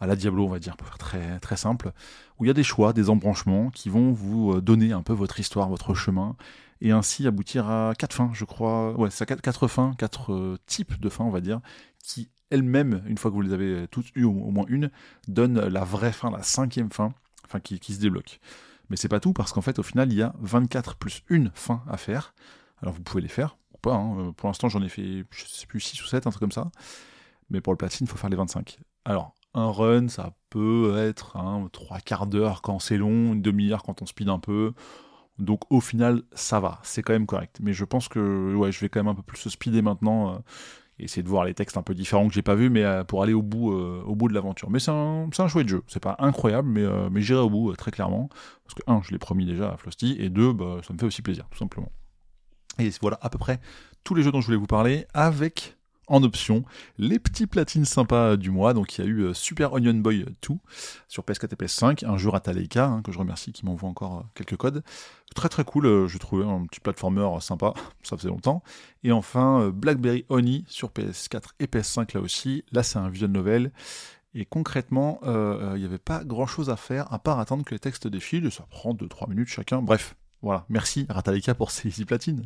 à 0.00 0.06
la 0.06 0.16
Diablo, 0.16 0.46
on 0.46 0.48
va 0.48 0.58
dire, 0.58 0.76
pour 0.76 0.86
faire 0.88 0.98
très, 0.98 1.38
très 1.40 1.56
simple, 1.56 1.92
où 2.38 2.44
il 2.44 2.48
y 2.48 2.50
a 2.50 2.54
des 2.54 2.62
choix, 2.62 2.92
des 2.92 3.10
embranchements 3.10 3.70
qui 3.70 3.88
vont 3.88 4.12
vous 4.12 4.54
euh, 4.54 4.60
donner 4.60 4.92
un 4.92 5.02
peu 5.02 5.12
votre 5.12 5.38
histoire, 5.38 5.68
votre 5.68 5.94
chemin, 5.94 6.36
et 6.80 6.90
ainsi 6.90 7.26
aboutir 7.26 7.68
à 7.68 7.92
quatre 7.98 8.14
fins, 8.14 8.30
je 8.32 8.44
crois. 8.44 8.98
Ouais, 8.98 9.10
ça 9.10 9.26
quatre, 9.26 9.42
quatre 9.42 9.68
fins, 9.68 9.92
quatre 9.98 10.32
euh, 10.32 10.58
types 10.66 10.98
de 10.98 11.08
fins, 11.08 11.24
on 11.24 11.30
va 11.30 11.40
dire, 11.40 11.60
qui 12.02 12.30
elles-mêmes, 12.50 13.02
une 13.06 13.16
fois 13.16 13.30
que 13.30 13.36
vous 13.36 13.42
les 13.42 13.52
avez 13.52 13.86
toutes 13.90 14.14
eues, 14.16 14.24
au, 14.24 14.32
moins 14.32 14.64
une, 14.68 14.90
donnent 15.28 15.60
la 15.60 15.84
vraie 15.84 16.12
fin, 16.12 16.30
la 16.30 16.42
cinquième 16.42 16.90
fin, 16.90 17.14
enfin 17.44 17.60
qui, 17.60 17.78
qui 17.78 17.94
se 17.94 18.00
débloque. 18.00 18.40
Mais 18.88 18.96
c'est 18.96 19.08
pas 19.08 19.20
tout, 19.20 19.32
parce 19.32 19.52
qu'en 19.52 19.60
fait, 19.60 19.78
au 19.78 19.84
final, 19.84 20.10
il 20.12 20.18
y 20.18 20.22
a 20.22 20.34
24 20.40 20.96
plus 20.96 21.22
une 21.28 21.52
fin 21.54 21.82
à 21.88 21.96
faire. 21.96 22.34
Alors 22.82 22.94
vous 22.94 23.02
pouvez 23.02 23.22
les 23.22 23.28
faire, 23.28 23.56
ou 23.72 23.78
pas. 23.78 23.94
Hein. 23.94 24.18
Euh, 24.18 24.32
pour 24.32 24.48
l'instant, 24.48 24.68
j'en 24.68 24.82
ai 24.82 24.88
fait, 24.88 25.24
je 25.30 25.44
sais 25.46 25.66
plus, 25.66 25.80
6 25.80 26.02
ou 26.02 26.06
7, 26.06 26.26
un 26.26 26.30
truc 26.30 26.40
comme 26.40 26.52
ça. 26.52 26.70
Mais 27.50 27.60
pour 27.60 27.72
le 27.72 27.76
platine, 27.76 28.06
il 28.06 28.10
faut 28.10 28.18
faire 28.18 28.30
les 28.30 28.36
25. 28.36 28.78
Alors, 29.04 29.34
un 29.54 29.70
run, 29.70 30.08
ça 30.08 30.32
peut 30.48 30.96
être 30.98 31.36
hein, 31.36 31.68
trois 31.72 32.00
quarts 32.00 32.26
d'heure 32.26 32.62
quand 32.62 32.78
c'est 32.78 32.96
long, 32.96 33.32
une 33.32 33.42
demi-heure 33.42 33.82
quand 33.82 34.02
on 34.02 34.06
speed 34.06 34.28
un 34.28 34.38
peu. 34.38 34.72
Donc 35.38 35.62
au 35.70 35.80
final, 35.80 36.22
ça 36.32 36.60
va, 36.60 36.80
c'est 36.82 37.02
quand 37.02 37.12
même 37.12 37.26
correct. 37.26 37.58
Mais 37.62 37.72
je 37.72 37.84
pense 37.84 38.08
que 38.08 38.54
ouais, 38.54 38.72
je 38.72 38.80
vais 38.80 38.88
quand 38.88 39.00
même 39.00 39.08
un 39.08 39.14
peu 39.14 39.22
plus 39.22 39.38
se 39.38 39.50
speeder 39.50 39.82
maintenant, 39.82 40.34
euh, 40.34 40.38
essayer 40.98 41.22
de 41.22 41.28
voir 41.28 41.44
les 41.44 41.54
textes 41.54 41.78
un 41.78 41.82
peu 41.82 41.94
différents 41.94 42.28
que 42.28 42.34
j'ai 42.34 42.42
pas 42.42 42.54
vus, 42.54 42.68
mais 42.68 42.84
euh, 42.84 43.04
pour 43.04 43.22
aller 43.22 43.32
au 43.32 43.42
bout, 43.42 43.72
euh, 43.72 44.02
au 44.04 44.14
bout 44.14 44.28
de 44.28 44.34
l'aventure. 44.34 44.70
Mais 44.70 44.78
c'est 44.78 44.90
un, 44.90 45.28
un, 45.36 45.48
chouette 45.48 45.68
jeu, 45.68 45.82
c'est 45.88 46.02
pas 46.02 46.16
incroyable, 46.18 46.68
mais, 46.68 46.84
mais 47.10 47.22
j'irai 47.22 47.40
au 47.40 47.50
bout 47.50 47.74
très 47.76 47.90
clairement. 47.90 48.28
Parce 48.64 48.74
que 48.74 48.82
un, 48.86 49.00
je 49.02 49.12
l'ai 49.12 49.18
promis 49.18 49.46
déjà 49.46 49.72
à 49.72 49.76
Frosty, 49.78 50.16
et 50.18 50.28
deux, 50.28 50.52
bah, 50.52 50.78
ça 50.86 50.92
me 50.92 50.98
fait 50.98 51.06
aussi 51.06 51.22
plaisir, 51.22 51.48
tout 51.50 51.58
simplement. 51.58 51.90
Et 52.78 52.90
voilà 53.00 53.18
à 53.22 53.30
peu 53.30 53.38
près 53.38 53.60
tous 54.04 54.14
les 54.14 54.22
jeux 54.22 54.32
dont 54.32 54.40
je 54.40 54.46
voulais 54.46 54.58
vous 54.58 54.66
parler, 54.66 55.06
avec 55.14 55.76
en 56.10 56.22
option 56.22 56.64
les 56.98 57.18
petits 57.18 57.46
platines 57.46 57.86
sympas 57.86 58.36
du 58.36 58.50
mois. 58.50 58.74
Donc 58.74 58.98
il 58.98 59.04
y 59.04 59.06
a 59.06 59.10
eu 59.10 59.20
euh, 59.22 59.34
Super 59.34 59.72
Onion 59.72 59.94
Boy 59.94 60.26
2 60.48 60.54
sur 61.08 61.24
PS4 61.24 61.52
et 61.52 61.56
PS5, 61.56 62.06
un 62.06 62.18
jeu 62.18 62.30
à 62.34 62.42
hein, 62.84 63.00
que 63.02 63.12
je 63.12 63.18
remercie 63.18 63.52
qui 63.52 63.64
m'envoie 63.64 63.88
encore 63.88 64.18
euh, 64.18 64.22
quelques 64.34 64.56
codes. 64.56 64.82
Très 65.34 65.48
très 65.48 65.64
cool, 65.64 65.86
euh, 65.86 66.08
je 66.08 66.18
trouvais 66.18 66.44
un 66.44 66.66
petit 66.66 66.80
platformer 66.80 67.38
sympa, 67.40 67.72
ça 68.02 68.16
faisait 68.16 68.28
longtemps. 68.28 68.62
Et 69.04 69.12
enfin 69.12 69.70
Blackberry 69.70 70.26
Honey 70.28 70.64
sur 70.66 70.90
PS4 70.90 71.50
et 71.60 71.66
PS5 71.66 72.14
là 72.14 72.20
aussi. 72.20 72.64
Là 72.72 72.82
c'est 72.82 72.98
un 72.98 73.08
visual 73.08 73.30
novel. 73.30 73.72
Et 74.32 74.44
concrètement, 74.44 75.18
il 75.24 75.80
n'y 75.80 75.84
avait 75.84 75.98
pas 75.98 76.22
grand 76.22 76.46
chose 76.46 76.70
à 76.70 76.76
faire 76.76 77.12
à 77.12 77.18
part 77.18 77.40
attendre 77.40 77.64
que 77.64 77.74
les 77.74 77.80
textes 77.80 78.06
défilent, 78.06 78.52
ça 78.52 78.64
prend 78.70 78.94
2-3 78.94 79.28
minutes 79.28 79.48
chacun. 79.48 79.82
Bref, 79.82 80.14
voilà, 80.40 80.66
merci 80.68 81.04
Rataleka 81.08 81.54
pour 81.54 81.72
ces 81.72 81.90
platines. 82.06 82.44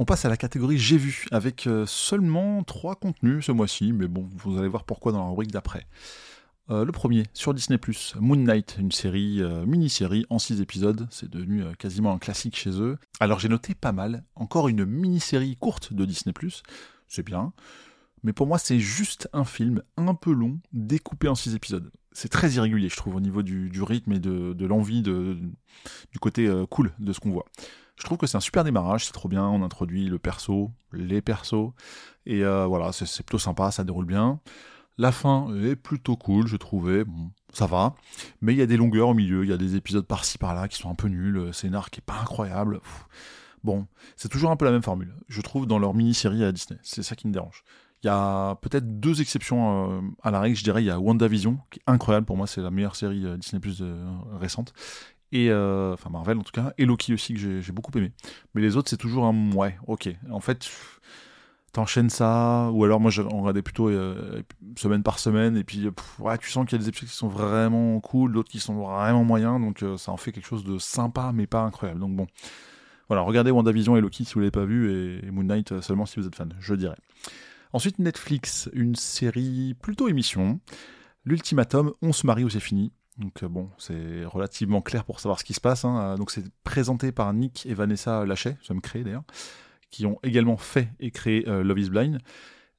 On 0.00 0.06
passe 0.06 0.24
à 0.24 0.30
la 0.30 0.38
catégorie 0.38 0.78
J'ai 0.78 0.96
vu, 0.96 1.26
avec 1.30 1.66
euh, 1.66 1.84
seulement 1.84 2.64
trois 2.64 2.94
contenus 2.94 3.44
ce 3.44 3.52
mois-ci, 3.52 3.92
mais 3.92 4.08
bon, 4.08 4.30
vous 4.34 4.56
allez 4.56 4.66
voir 4.66 4.84
pourquoi 4.84 5.12
dans 5.12 5.22
la 5.22 5.28
rubrique 5.28 5.52
d'après. 5.52 5.86
Euh, 6.70 6.86
le 6.86 6.90
premier, 6.90 7.24
sur 7.34 7.52
Disney⁇ 7.52 7.76
Moon 8.18 8.36
Knight, 8.36 8.76
une 8.78 8.92
série, 8.92 9.42
euh, 9.42 9.66
mini-série 9.66 10.24
en 10.30 10.38
six 10.38 10.62
épisodes, 10.62 11.06
c'est 11.10 11.28
devenu 11.28 11.64
quasiment 11.76 12.14
un 12.14 12.18
classique 12.18 12.56
chez 12.56 12.70
eux. 12.80 12.96
Alors 13.20 13.40
j'ai 13.40 13.50
noté 13.50 13.74
pas 13.74 13.92
mal, 13.92 14.24
encore 14.36 14.68
une 14.68 14.86
mini-série 14.86 15.58
courte 15.60 15.92
de 15.92 16.06
Disney⁇ 16.06 16.32
c'est 17.06 17.22
bien, 17.22 17.52
mais 18.22 18.32
pour 18.32 18.46
moi 18.46 18.56
c'est 18.56 18.78
juste 18.80 19.28
un 19.34 19.44
film 19.44 19.82
un 19.98 20.14
peu 20.14 20.32
long, 20.32 20.60
découpé 20.72 21.28
en 21.28 21.34
six 21.34 21.54
épisodes. 21.54 21.92
C'est 22.12 22.30
très 22.30 22.52
irrégulier, 22.52 22.88
je 22.88 22.96
trouve, 22.96 23.16
au 23.16 23.20
niveau 23.20 23.42
du, 23.42 23.82
rythme 23.82 24.12
et 24.12 24.18
de, 24.18 24.64
l'envie, 24.64 25.02
du 25.02 26.18
côté 26.22 26.50
cool 26.70 26.90
de 26.98 27.12
ce 27.12 27.20
qu'on 27.20 27.32
voit. 27.32 27.44
Je 28.00 28.06
trouve 28.06 28.16
que 28.16 28.26
c'est 28.26 28.38
un 28.38 28.40
super 28.40 28.64
démarrage, 28.64 29.04
c'est 29.04 29.12
trop 29.12 29.28
bien, 29.28 29.44
on 29.44 29.62
introduit 29.62 30.06
le 30.06 30.18
perso, 30.18 30.70
les 30.92 31.20
persos, 31.20 31.72
et 32.24 32.42
euh, 32.42 32.64
voilà, 32.64 32.92
c'est 32.92 33.22
plutôt 33.22 33.38
sympa, 33.38 33.70
ça 33.70 33.84
déroule 33.84 34.06
bien. 34.06 34.40
La 34.96 35.12
fin 35.12 35.54
est 35.62 35.76
plutôt 35.76 36.16
cool, 36.16 36.46
je 36.46 36.56
trouvais, 36.56 37.04
bon, 37.04 37.30
ça 37.52 37.66
va, 37.66 37.94
mais 38.40 38.54
il 38.54 38.58
y 38.58 38.62
a 38.62 38.66
des 38.66 38.78
longueurs 38.78 39.08
au 39.08 39.14
milieu, 39.14 39.44
il 39.44 39.50
y 39.50 39.52
a 39.52 39.58
des 39.58 39.76
épisodes 39.76 40.06
par-ci 40.06 40.38
par-là 40.38 40.66
qui 40.66 40.78
sont 40.78 40.90
un 40.90 40.94
peu 40.94 41.08
nuls, 41.08 41.32
le 41.32 41.52
scénar 41.52 41.90
qui 41.90 42.00
est 42.00 42.04
pas 42.04 42.18
incroyable. 42.22 42.80
Bon, 43.64 43.86
c'est 44.16 44.30
toujours 44.30 44.50
un 44.50 44.56
peu 44.56 44.64
la 44.64 44.70
même 44.70 44.82
formule, 44.82 45.14
je 45.28 45.42
trouve, 45.42 45.66
dans 45.66 45.78
leur 45.78 45.92
mini-série 45.92 46.42
à 46.42 46.52
Disney, 46.52 46.80
c'est 46.82 47.02
ça 47.02 47.14
qui 47.16 47.28
me 47.28 47.34
dérange. 47.34 47.64
Il 48.02 48.06
y 48.06 48.10
a 48.10 48.54
peut-être 48.62 48.98
deux 48.98 49.20
exceptions 49.20 49.90
euh, 49.90 50.00
à 50.22 50.30
la 50.30 50.40
règle, 50.40 50.56
je 50.56 50.64
dirais, 50.64 50.82
il 50.82 50.86
y 50.86 50.90
a 50.90 50.98
WandaVision, 50.98 51.58
qui 51.70 51.80
est 51.80 51.82
incroyable, 51.86 52.24
pour 52.24 52.38
moi 52.38 52.46
c'est 52.46 52.62
la 52.62 52.70
meilleure 52.70 52.96
série 52.96 53.26
euh, 53.26 53.36
Disney 53.36 53.60
Plus 53.60 53.82
récente, 54.38 54.72
et 55.32 55.50
euh, 55.50 55.92
enfin 55.94 56.10
Marvel 56.10 56.38
en 56.38 56.42
tout 56.42 56.52
cas, 56.52 56.72
et 56.78 56.86
Loki 56.86 57.14
aussi 57.14 57.34
que 57.34 57.60
j'ai 57.60 57.72
beaucoup 57.72 57.96
aimé. 57.96 58.12
Mais 58.54 58.62
les 58.62 58.76
autres 58.76 58.90
c'est 58.90 58.96
toujours 58.96 59.24
un 59.26 59.52
ouais, 59.52 59.78
ok. 59.86 60.08
En 60.30 60.40
fait, 60.40 60.68
t'enchaînes 61.72 62.10
ça, 62.10 62.70
ou 62.72 62.84
alors 62.84 63.00
moi 63.00 63.10
on 63.30 63.40
regardait 63.40 63.62
plutôt 63.62 63.88
euh, 63.88 64.42
semaine 64.76 65.02
par 65.02 65.18
semaine, 65.18 65.56
et 65.56 65.64
puis 65.64 65.86
tu 66.40 66.50
sens 66.50 66.66
qu'il 66.66 66.78
y 66.78 66.80
a 66.80 66.82
des 66.82 66.88
épisodes 66.88 67.08
qui 67.08 67.16
sont 67.16 67.28
vraiment 67.28 68.00
cool, 68.00 68.32
d'autres 68.32 68.50
qui 68.50 68.60
sont 68.60 68.74
vraiment 68.74 69.24
moyens, 69.24 69.60
donc 69.60 69.82
euh, 69.82 69.96
ça 69.96 70.12
en 70.12 70.16
fait 70.16 70.32
quelque 70.32 70.46
chose 70.46 70.64
de 70.64 70.78
sympa 70.78 71.32
mais 71.34 71.46
pas 71.46 71.62
incroyable. 71.62 72.00
Donc 72.00 72.16
bon, 72.16 72.26
voilà, 73.08 73.22
regardez 73.22 73.50
WandaVision 73.50 73.96
et 73.96 74.00
Loki 74.00 74.24
si 74.24 74.34
vous 74.34 74.40
l'avez 74.40 74.50
pas 74.50 74.64
vu, 74.64 74.92
et, 75.22 75.30
Moon 75.30 75.44
Knight 75.44 75.80
seulement 75.80 76.06
si 76.06 76.18
vous 76.18 76.26
êtes 76.26 76.34
fan, 76.34 76.54
je 76.58 76.74
dirais. 76.74 76.96
Ensuite 77.72 78.00
Netflix, 78.00 78.68
une 78.72 78.96
série 78.96 79.74
plutôt 79.80 80.08
émission. 80.08 80.58
L'ultimatum, 81.24 81.92
on 82.02 82.12
se 82.12 82.26
marie 82.26 82.42
ou 82.42 82.50
c'est 82.50 82.58
fini. 82.58 82.92
Donc 83.20 83.42
euh, 83.42 83.48
bon, 83.48 83.70
c'est 83.78 84.24
relativement 84.24 84.80
clair 84.80 85.04
pour 85.04 85.20
savoir 85.20 85.38
ce 85.38 85.44
qui 85.44 85.54
se 85.54 85.60
passe. 85.60 85.84
Hein. 85.84 86.00
Euh, 86.00 86.16
donc 86.16 86.30
c'est 86.30 86.44
présenté 86.64 87.12
par 87.12 87.32
Nick 87.32 87.66
et 87.66 87.74
Vanessa 87.74 88.24
Lachet, 88.24 88.56
ça 88.62 88.74
me 88.74 88.80
crée 88.80 89.04
d'ailleurs, 89.04 89.24
qui 89.90 90.06
ont 90.06 90.18
également 90.22 90.56
fait 90.56 90.88
et 90.98 91.10
créé 91.10 91.46
euh, 91.48 91.62
Love 91.62 91.78
is 91.78 91.90
Blind, 91.90 92.18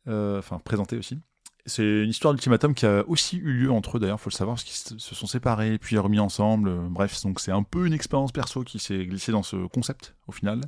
enfin 0.08 0.60
présenté 0.60 0.98
aussi. 0.98 1.22
C'est 1.66 1.84
une 1.84 2.10
histoire 2.10 2.34
d'ultimatum 2.34 2.74
qui 2.74 2.86
a 2.86 3.04
aussi 3.08 3.38
eu 3.38 3.54
lieu 3.54 3.72
entre 3.72 3.98
eux 3.98 4.00
d'ailleurs, 4.00 4.20
faut 4.20 4.30
le 4.30 4.36
savoir, 4.36 4.56
parce 4.56 4.64
qu'ils 4.64 5.00
se 5.00 5.16
sont 5.16 5.28
séparés 5.28 5.78
puis 5.78 5.98
remis 5.98 6.20
ensemble. 6.20 6.72
bref, 6.90 7.22
donc 7.24 7.40
c'est 7.40 7.52
un 7.52 7.64
peu 7.64 7.86
une 7.86 7.94
expérience 7.94 8.32
perso 8.32 8.64
qui 8.64 8.80
s'est 8.80 9.06
glissée 9.06 9.32
dans 9.32 9.44
ce 9.44 9.68
concept 9.68 10.16
au 10.28 10.32
final. 10.32 10.62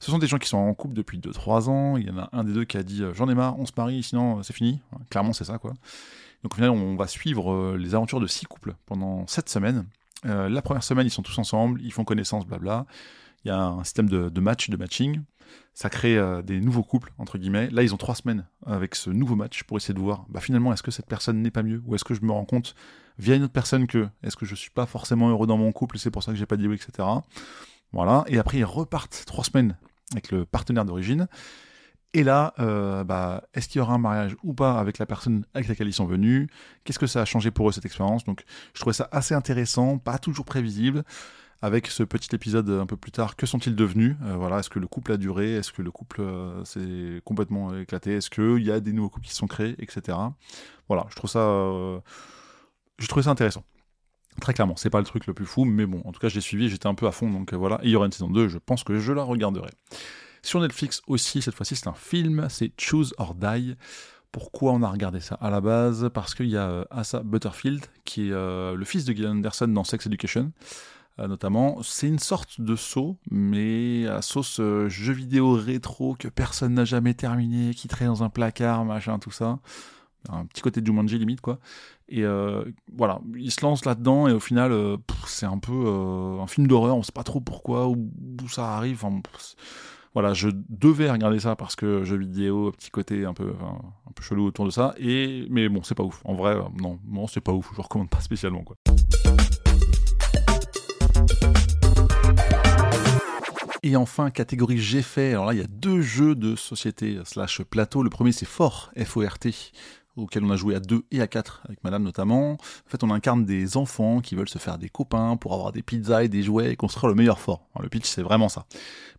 Ce 0.00 0.10
sont 0.10 0.18
des 0.18 0.26
gens 0.26 0.38
qui 0.38 0.48
sont 0.48 0.56
en 0.56 0.72
couple 0.72 0.94
depuis 0.94 1.18
2-3 1.18 1.68
ans. 1.68 1.96
Il 1.96 2.06
y 2.06 2.10
en 2.10 2.18
a 2.18 2.30
un 2.32 2.44
des 2.44 2.52
deux 2.52 2.64
qui 2.64 2.76
a 2.76 2.82
dit 2.82 3.02
J'en 3.14 3.28
ai 3.28 3.34
marre, 3.34 3.58
on 3.58 3.66
se 3.66 3.72
marie, 3.76 4.02
sinon 4.02 4.42
c'est 4.42 4.54
fini. 4.54 4.80
Clairement, 5.10 5.32
c'est 5.32 5.44
ça 5.44 5.58
quoi. 5.58 5.74
Donc 6.42 6.52
au 6.52 6.54
final, 6.54 6.70
on 6.70 6.96
va 6.96 7.06
suivre 7.06 7.52
euh, 7.52 7.76
les 7.76 7.94
aventures 7.94 8.20
de 8.20 8.26
six 8.26 8.46
couples 8.46 8.74
pendant 8.86 9.26
sept 9.26 9.48
semaines. 9.48 9.86
Euh, 10.26 10.48
la 10.48 10.62
première 10.62 10.82
semaine, 10.82 11.06
ils 11.06 11.10
sont 11.10 11.22
tous 11.22 11.38
ensemble, 11.38 11.80
ils 11.82 11.92
font 11.92 12.04
connaissance, 12.04 12.46
blabla. 12.46 12.86
Il 13.44 13.48
y 13.48 13.50
a 13.50 13.58
un 13.58 13.84
système 13.84 14.08
de, 14.08 14.40
match, 14.40 14.68
de 14.68 14.76
matching. 14.76 15.22
Ça 15.74 15.88
crée 15.88 16.16
euh, 16.16 16.42
des 16.42 16.60
nouveaux 16.60 16.82
couples, 16.82 17.12
entre 17.18 17.38
guillemets. 17.38 17.70
Là, 17.70 17.82
ils 17.82 17.94
ont 17.94 17.96
trois 17.96 18.14
semaines 18.14 18.46
avec 18.66 18.94
ce 18.94 19.10
nouveau 19.10 19.36
match 19.36 19.62
pour 19.62 19.76
essayer 19.76 19.94
de 19.94 20.00
voir, 20.00 20.26
bah, 20.28 20.40
finalement, 20.40 20.72
est-ce 20.72 20.82
que 20.82 20.90
cette 20.90 21.06
personne 21.06 21.40
n'est 21.42 21.50
pas 21.50 21.62
mieux? 21.62 21.82
Ou 21.86 21.94
est-ce 21.94 22.04
que 22.04 22.14
je 22.14 22.22
me 22.22 22.32
rends 22.32 22.44
compte 22.44 22.74
via 23.18 23.36
une 23.36 23.44
autre 23.44 23.52
personne 23.52 23.86
que, 23.86 24.08
est-ce 24.22 24.36
que 24.36 24.46
je 24.46 24.54
suis 24.54 24.70
pas 24.70 24.86
forcément 24.86 25.28
heureux 25.30 25.46
dans 25.46 25.58
mon 25.58 25.72
couple, 25.72 25.98
c'est 25.98 26.10
pour 26.10 26.22
ça 26.22 26.32
que 26.32 26.38
j'ai 26.38 26.46
pas 26.46 26.56
dit 26.56 26.66
oui, 26.66 26.76
etc. 26.76 27.06
Voilà. 27.92 28.24
Et 28.28 28.38
après, 28.38 28.58
ils 28.58 28.64
repartent 28.64 29.24
trois 29.26 29.44
semaines 29.44 29.76
avec 30.12 30.30
le 30.30 30.44
partenaire 30.44 30.84
d'origine. 30.84 31.28
Et 32.12 32.24
là, 32.24 32.54
euh, 32.58 33.04
bah, 33.04 33.44
est-ce 33.54 33.68
qu'il 33.68 33.78
y 33.78 33.82
aura 33.82 33.94
un 33.94 33.98
mariage 33.98 34.36
ou 34.42 34.52
pas 34.52 34.80
avec 34.80 34.98
la 34.98 35.06
personne 35.06 35.44
avec 35.54 35.68
laquelle 35.68 35.86
ils 35.86 35.92
sont 35.92 36.06
venus? 36.06 36.48
Qu'est-ce 36.84 36.98
que 36.98 37.06
ça 37.06 37.22
a 37.22 37.24
changé 37.24 37.52
pour 37.52 37.68
eux 37.68 37.72
cette 37.72 37.86
expérience? 37.86 38.24
Donc, 38.24 38.42
je 38.74 38.80
trouvais 38.80 38.94
ça 38.94 39.08
assez 39.12 39.34
intéressant, 39.34 39.98
pas 39.98 40.18
toujours 40.18 40.44
prévisible. 40.44 41.04
Avec 41.62 41.88
ce 41.88 42.02
petit 42.02 42.34
épisode 42.34 42.70
un 42.70 42.86
peu 42.86 42.96
plus 42.96 43.12
tard, 43.12 43.36
que 43.36 43.44
sont-ils 43.44 43.76
devenus? 43.76 44.16
Euh, 44.24 44.36
Voilà, 44.36 44.60
est-ce 44.60 44.70
que 44.70 44.78
le 44.78 44.86
couple 44.86 45.12
a 45.12 45.16
duré? 45.18 45.54
Est-ce 45.56 45.72
que 45.72 45.82
le 45.82 45.90
couple 45.90 46.22
euh, 46.22 46.64
s'est 46.64 47.20
complètement 47.24 47.76
éclaté? 47.76 48.14
Est-ce 48.14 48.30
qu'il 48.30 48.64
y 48.64 48.70
a 48.70 48.80
des 48.80 48.92
nouveaux 48.94 49.10
couples 49.10 49.26
qui 49.26 49.34
sont 49.34 49.46
créés, 49.46 49.74
etc. 49.78 50.16
Voilà, 50.88 51.06
je 51.10 51.16
trouve 51.16 51.28
ça, 51.28 51.40
je 52.98 53.06
trouvais 53.06 53.24
ça 53.24 53.30
intéressant. 53.30 53.62
Très 54.40 54.54
clairement, 54.54 54.76
c'est 54.76 54.90
pas 54.90 55.00
le 55.00 55.04
truc 55.04 55.26
le 55.26 55.34
plus 55.34 55.44
fou, 55.44 55.64
mais 55.64 55.86
bon, 55.86 56.00
en 56.04 56.12
tout 56.12 56.20
cas, 56.20 56.28
j'ai 56.28 56.40
suivi, 56.40 56.70
j'étais 56.70 56.86
un 56.86 56.94
peu 56.94 57.06
à 57.06 57.12
fond, 57.12 57.30
donc 57.30 57.52
voilà. 57.52 57.78
Et 57.82 57.88
il 57.88 57.90
y 57.90 57.96
aura 57.96 58.06
une 58.06 58.12
saison 58.12 58.30
2, 58.30 58.48
je 58.48 58.58
pense 58.58 58.82
que 58.82 58.98
je 58.98 59.12
la 59.12 59.22
regarderai. 59.22 59.70
Sur 60.42 60.60
Netflix 60.60 61.02
aussi, 61.06 61.42
cette 61.42 61.54
fois-ci, 61.54 61.76
c'est 61.76 61.88
un 61.88 61.92
film, 61.92 62.46
c'est 62.48 62.72
Choose 62.80 63.12
or 63.18 63.34
Die. 63.34 63.76
Pourquoi 64.32 64.72
on 64.72 64.82
a 64.82 64.88
regardé 64.88 65.20
ça 65.20 65.34
À 65.36 65.50
la 65.50 65.60
base, 65.60 66.08
parce 66.14 66.34
qu'il 66.34 66.48
y 66.48 66.56
a 66.56 66.86
Asa 66.90 67.22
Butterfield, 67.22 67.84
qui 68.04 68.28
est 68.28 68.32
le 68.32 68.84
fils 68.84 69.04
de 69.04 69.12
Gillian 69.12 69.32
Anderson 69.32 69.68
dans 69.68 69.84
Sex 69.84 70.06
Education, 70.06 70.52
notamment. 71.28 71.78
C'est 71.82 72.08
une 72.08 72.18
sorte 72.18 72.60
de 72.60 72.76
saut, 72.76 73.18
mais 73.30 74.06
à 74.06 74.22
sauce 74.22 74.60
jeu 74.88 75.12
vidéo 75.12 75.52
rétro 75.52 76.14
que 76.18 76.28
personne 76.28 76.74
n'a 76.74 76.84
jamais 76.84 77.14
terminé, 77.14 77.74
qui 77.74 77.88
traîne 77.88 78.08
dans 78.08 78.22
un 78.22 78.30
placard, 78.30 78.84
machin, 78.84 79.18
tout 79.18 79.30
ça 79.30 79.58
un 80.28 80.44
petit 80.46 80.62
côté 80.62 80.80
de 80.80 80.86
Jumanji 80.86 81.18
limite 81.18 81.40
quoi. 81.40 81.58
Et 82.08 82.24
euh, 82.24 82.64
voilà, 82.96 83.20
il 83.36 83.50
se 83.50 83.62
lance 83.62 83.84
là-dedans 83.84 84.28
et 84.28 84.32
au 84.32 84.40
final, 84.40 84.72
euh, 84.72 84.96
c'est 85.26 85.46
un 85.46 85.58
peu 85.58 85.72
euh, 85.72 86.40
un 86.40 86.46
film 86.46 86.66
d'horreur. 86.66 86.96
On 86.96 87.02
sait 87.02 87.12
pas 87.12 87.22
trop 87.22 87.40
pourquoi 87.40 87.88
ou 87.88 88.10
où 88.42 88.48
ça 88.48 88.76
arrive. 88.76 89.04
voilà, 90.12 90.34
je 90.34 90.48
devais 90.68 91.10
regarder 91.10 91.38
ça 91.38 91.56
parce 91.56 91.76
que 91.76 92.04
jeu 92.04 92.16
vidéo, 92.16 92.72
petit 92.72 92.90
côté 92.90 93.24
un 93.24 93.34
peu, 93.34 93.54
un 93.60 94.12
peu 94.12 94.22
chelou 94.22 94.46
autour 94.46 94.64
de 94.64 94.70
ça. 94.70 94.94
Et 94.98 95.46
mais 95.50 95.68
bon, 95.68 95.82
c'est 95.82 95.94
pas 95.94 96.04
ouf. 96.04 96.20
En 96.24 96.34
vrai, 96.34 96.56
non, 96.80 96.98
non, 97.06 97.26
c'est 97.26 97.40
pas 97.40 97.52
ouf. 97.52 97.70
Je 97.76 97.80
recommande 97.80 98.10
pas 98.10 98.20
spécialement 98.20 98.62
quoi. 98.62 98.76
Et 103.82 103.96
enfin, 103.96 104.30
catégorie 104.30 104.78
j'ai 104.78 105.02
fait. 105.02 105.30
Alors 105.30 105.46
là, 105.46 105.54
il 105.54 105.58
y 105.58 105.64
a 105.64 105.66
deux 105.66 106.02
jeux 106.02 106.34
de 106.34 106.54
société 106.54 107.18
slash 107.24 107.62
plateau. 107.62 108.02
Le 108.02 108.10
premier, 108.10 108.32
c'est 108.32 108.46
Fort, 108.46 108.90
F-O-R-T, 109.02 109.54
auquel 110.16 110.44
on 110.44 110.50
a 110.50 110.56
joué 110.56 110.74
à 110.74 110.80
2 110.80 111.02
et 111.10 111.22
à 111.22 111.26
4 111.26 111.62
avec 111.64 111.82
madame 111.82 112.02
notamment. 112.02 112.52
En 112.52 112.58
fait, 112.88 113.02
on 113.02 113.10
incarne 113.10 113.44
des 113.44 113.78
enfants 113.78 114.20
qui 114.20 114.34
veulent 114.34 114.48
se 114.48 114.58
faire 114.58 114.76
des 114.76 114.90
copains 114.90 115.36
pour 115.36 115.54
avoir 115.54 115.72
des 115.72 115.82
pizzas 115.82 116.24
et 116.24 116.28
des 116.28 116.42
jouets 116.42 116.72
et 116.72 116.76
construire 116.76 117.08
le 117.08 117.14
meilleur 117.14 117.40
fort. 117.40 117.68
le 117.80 117.88
pitch, 117.88 118.06
c'est 118.06 118.22
vraiment 118.22 118.50
ça. 118.50 118.66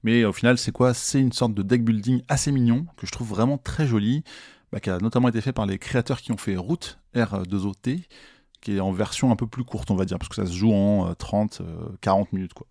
Mais 0.04 0.26
au 0.26 0.34
final, 0.34 0.60
c'est 0.60 0.72
quoi? 0.72 0.94
C'est 0.94 1.20
une 1.20 1.32
sorte 1.32 1.56
de 1.56 1.64
deck 1.64 1.84
building 1.84 2.22
assez 2.28 2.52
mignon 2.52 2.86
que 2.98 3.08
je 3.08 3.12
trouve 3.12 3.30
vraiment 3.30 3.58
très 3.58 3.88
joli, 3.88 4.24
bah, 4.72 4.80
qui 4.80 4.92
a 4.92 5.00
notamment 5.00 5.30
été 5.30 5.42
fait 5.42 5.54
par 5.54 5.66
les 5.66 5.80
créateurs 5.80 6.22
qui 6.22 6.32
ont 6.32 6.38
fait 6.38 6.56
Route 6.56 7.00
R2OT, 7.16 8.04
qui 8.62 8.76
est 8.76 8.80
en 8.80 8.92
version 8.92 9.32
un 9.32 9.36
peu 9.36 9.48
plus 9.48 9.64
courte, 9.64 9.90
on 9.90 9.96
va 9.96 10.06
dire, 10.06 10.20
parce 10.20 10.30
que 10.30 10.36
ça 10.36 10.46
se 10.46 10.54
joue 10.54 10.72
en 10.72 11.16
30, 11.16 11.62
euh, 11.62 11.90
40 12.02 12.28
euh, 12.28 12.36
minutes, 12.36 12.54
quoi. 12.54 12.68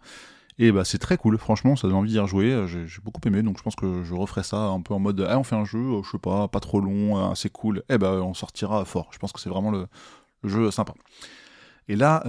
Et 0.63 0.73
bah 0.73 0.85
c'est 0.85 0.99
très 0.99 1.17
cool, 1.17 1.39
franchement, 1.39 1.75
ça 1.75 1.89
donne 1.89 1.97
envie 1.97 2.11
d'y 2.11 2.19
rejouer. 2.19 2.53
Euh, 2.53 2.67
j'ai 2.67 3.01
beaucoup 3.03 3.23
aimé, 3.25 3.43
donc 3.43 3.57
je 3.57 3.63
pense 3.63 3.75
que 3.75 4.05
je 4.05 4.13
referai 4.13 4.43
ça 4.43 4.59
un 4.59 4.83
peu 4.83 4.93
en 4.93 4.99
mode, 4.99 5.27
eh, 5.27 5.35
on 5.35 5.43
fait 5.43 5.57
un 5.57 5.65
jeu, 5.65 5.79
euh, 5.79 6.03
je 6.03 6.11
sais 6.11 6.19
pas, 6.19 6.49
pas 6.49 6.61
trop 6.61 6.83
long, 6.83 7.17
euh, 7.17 7.31
assez 7.31 7.49
cool. 7.49 7.83
Eh 7.89 7.97
bah 7.97 8.21
on 8.23 8.35
sortira 8.35 8.85
fort. 8.85 9.09
Je 9.11 9.19
pense 9.19 9.33
que 9.33 9.41
c'est 9.41 9.49
vraiment 9.49 9.71
le, 9.71 9.87
jeu 10.45 10.71
sympa. 10.71 10.93
Et 11.89 11.97
là, 11.97 12.23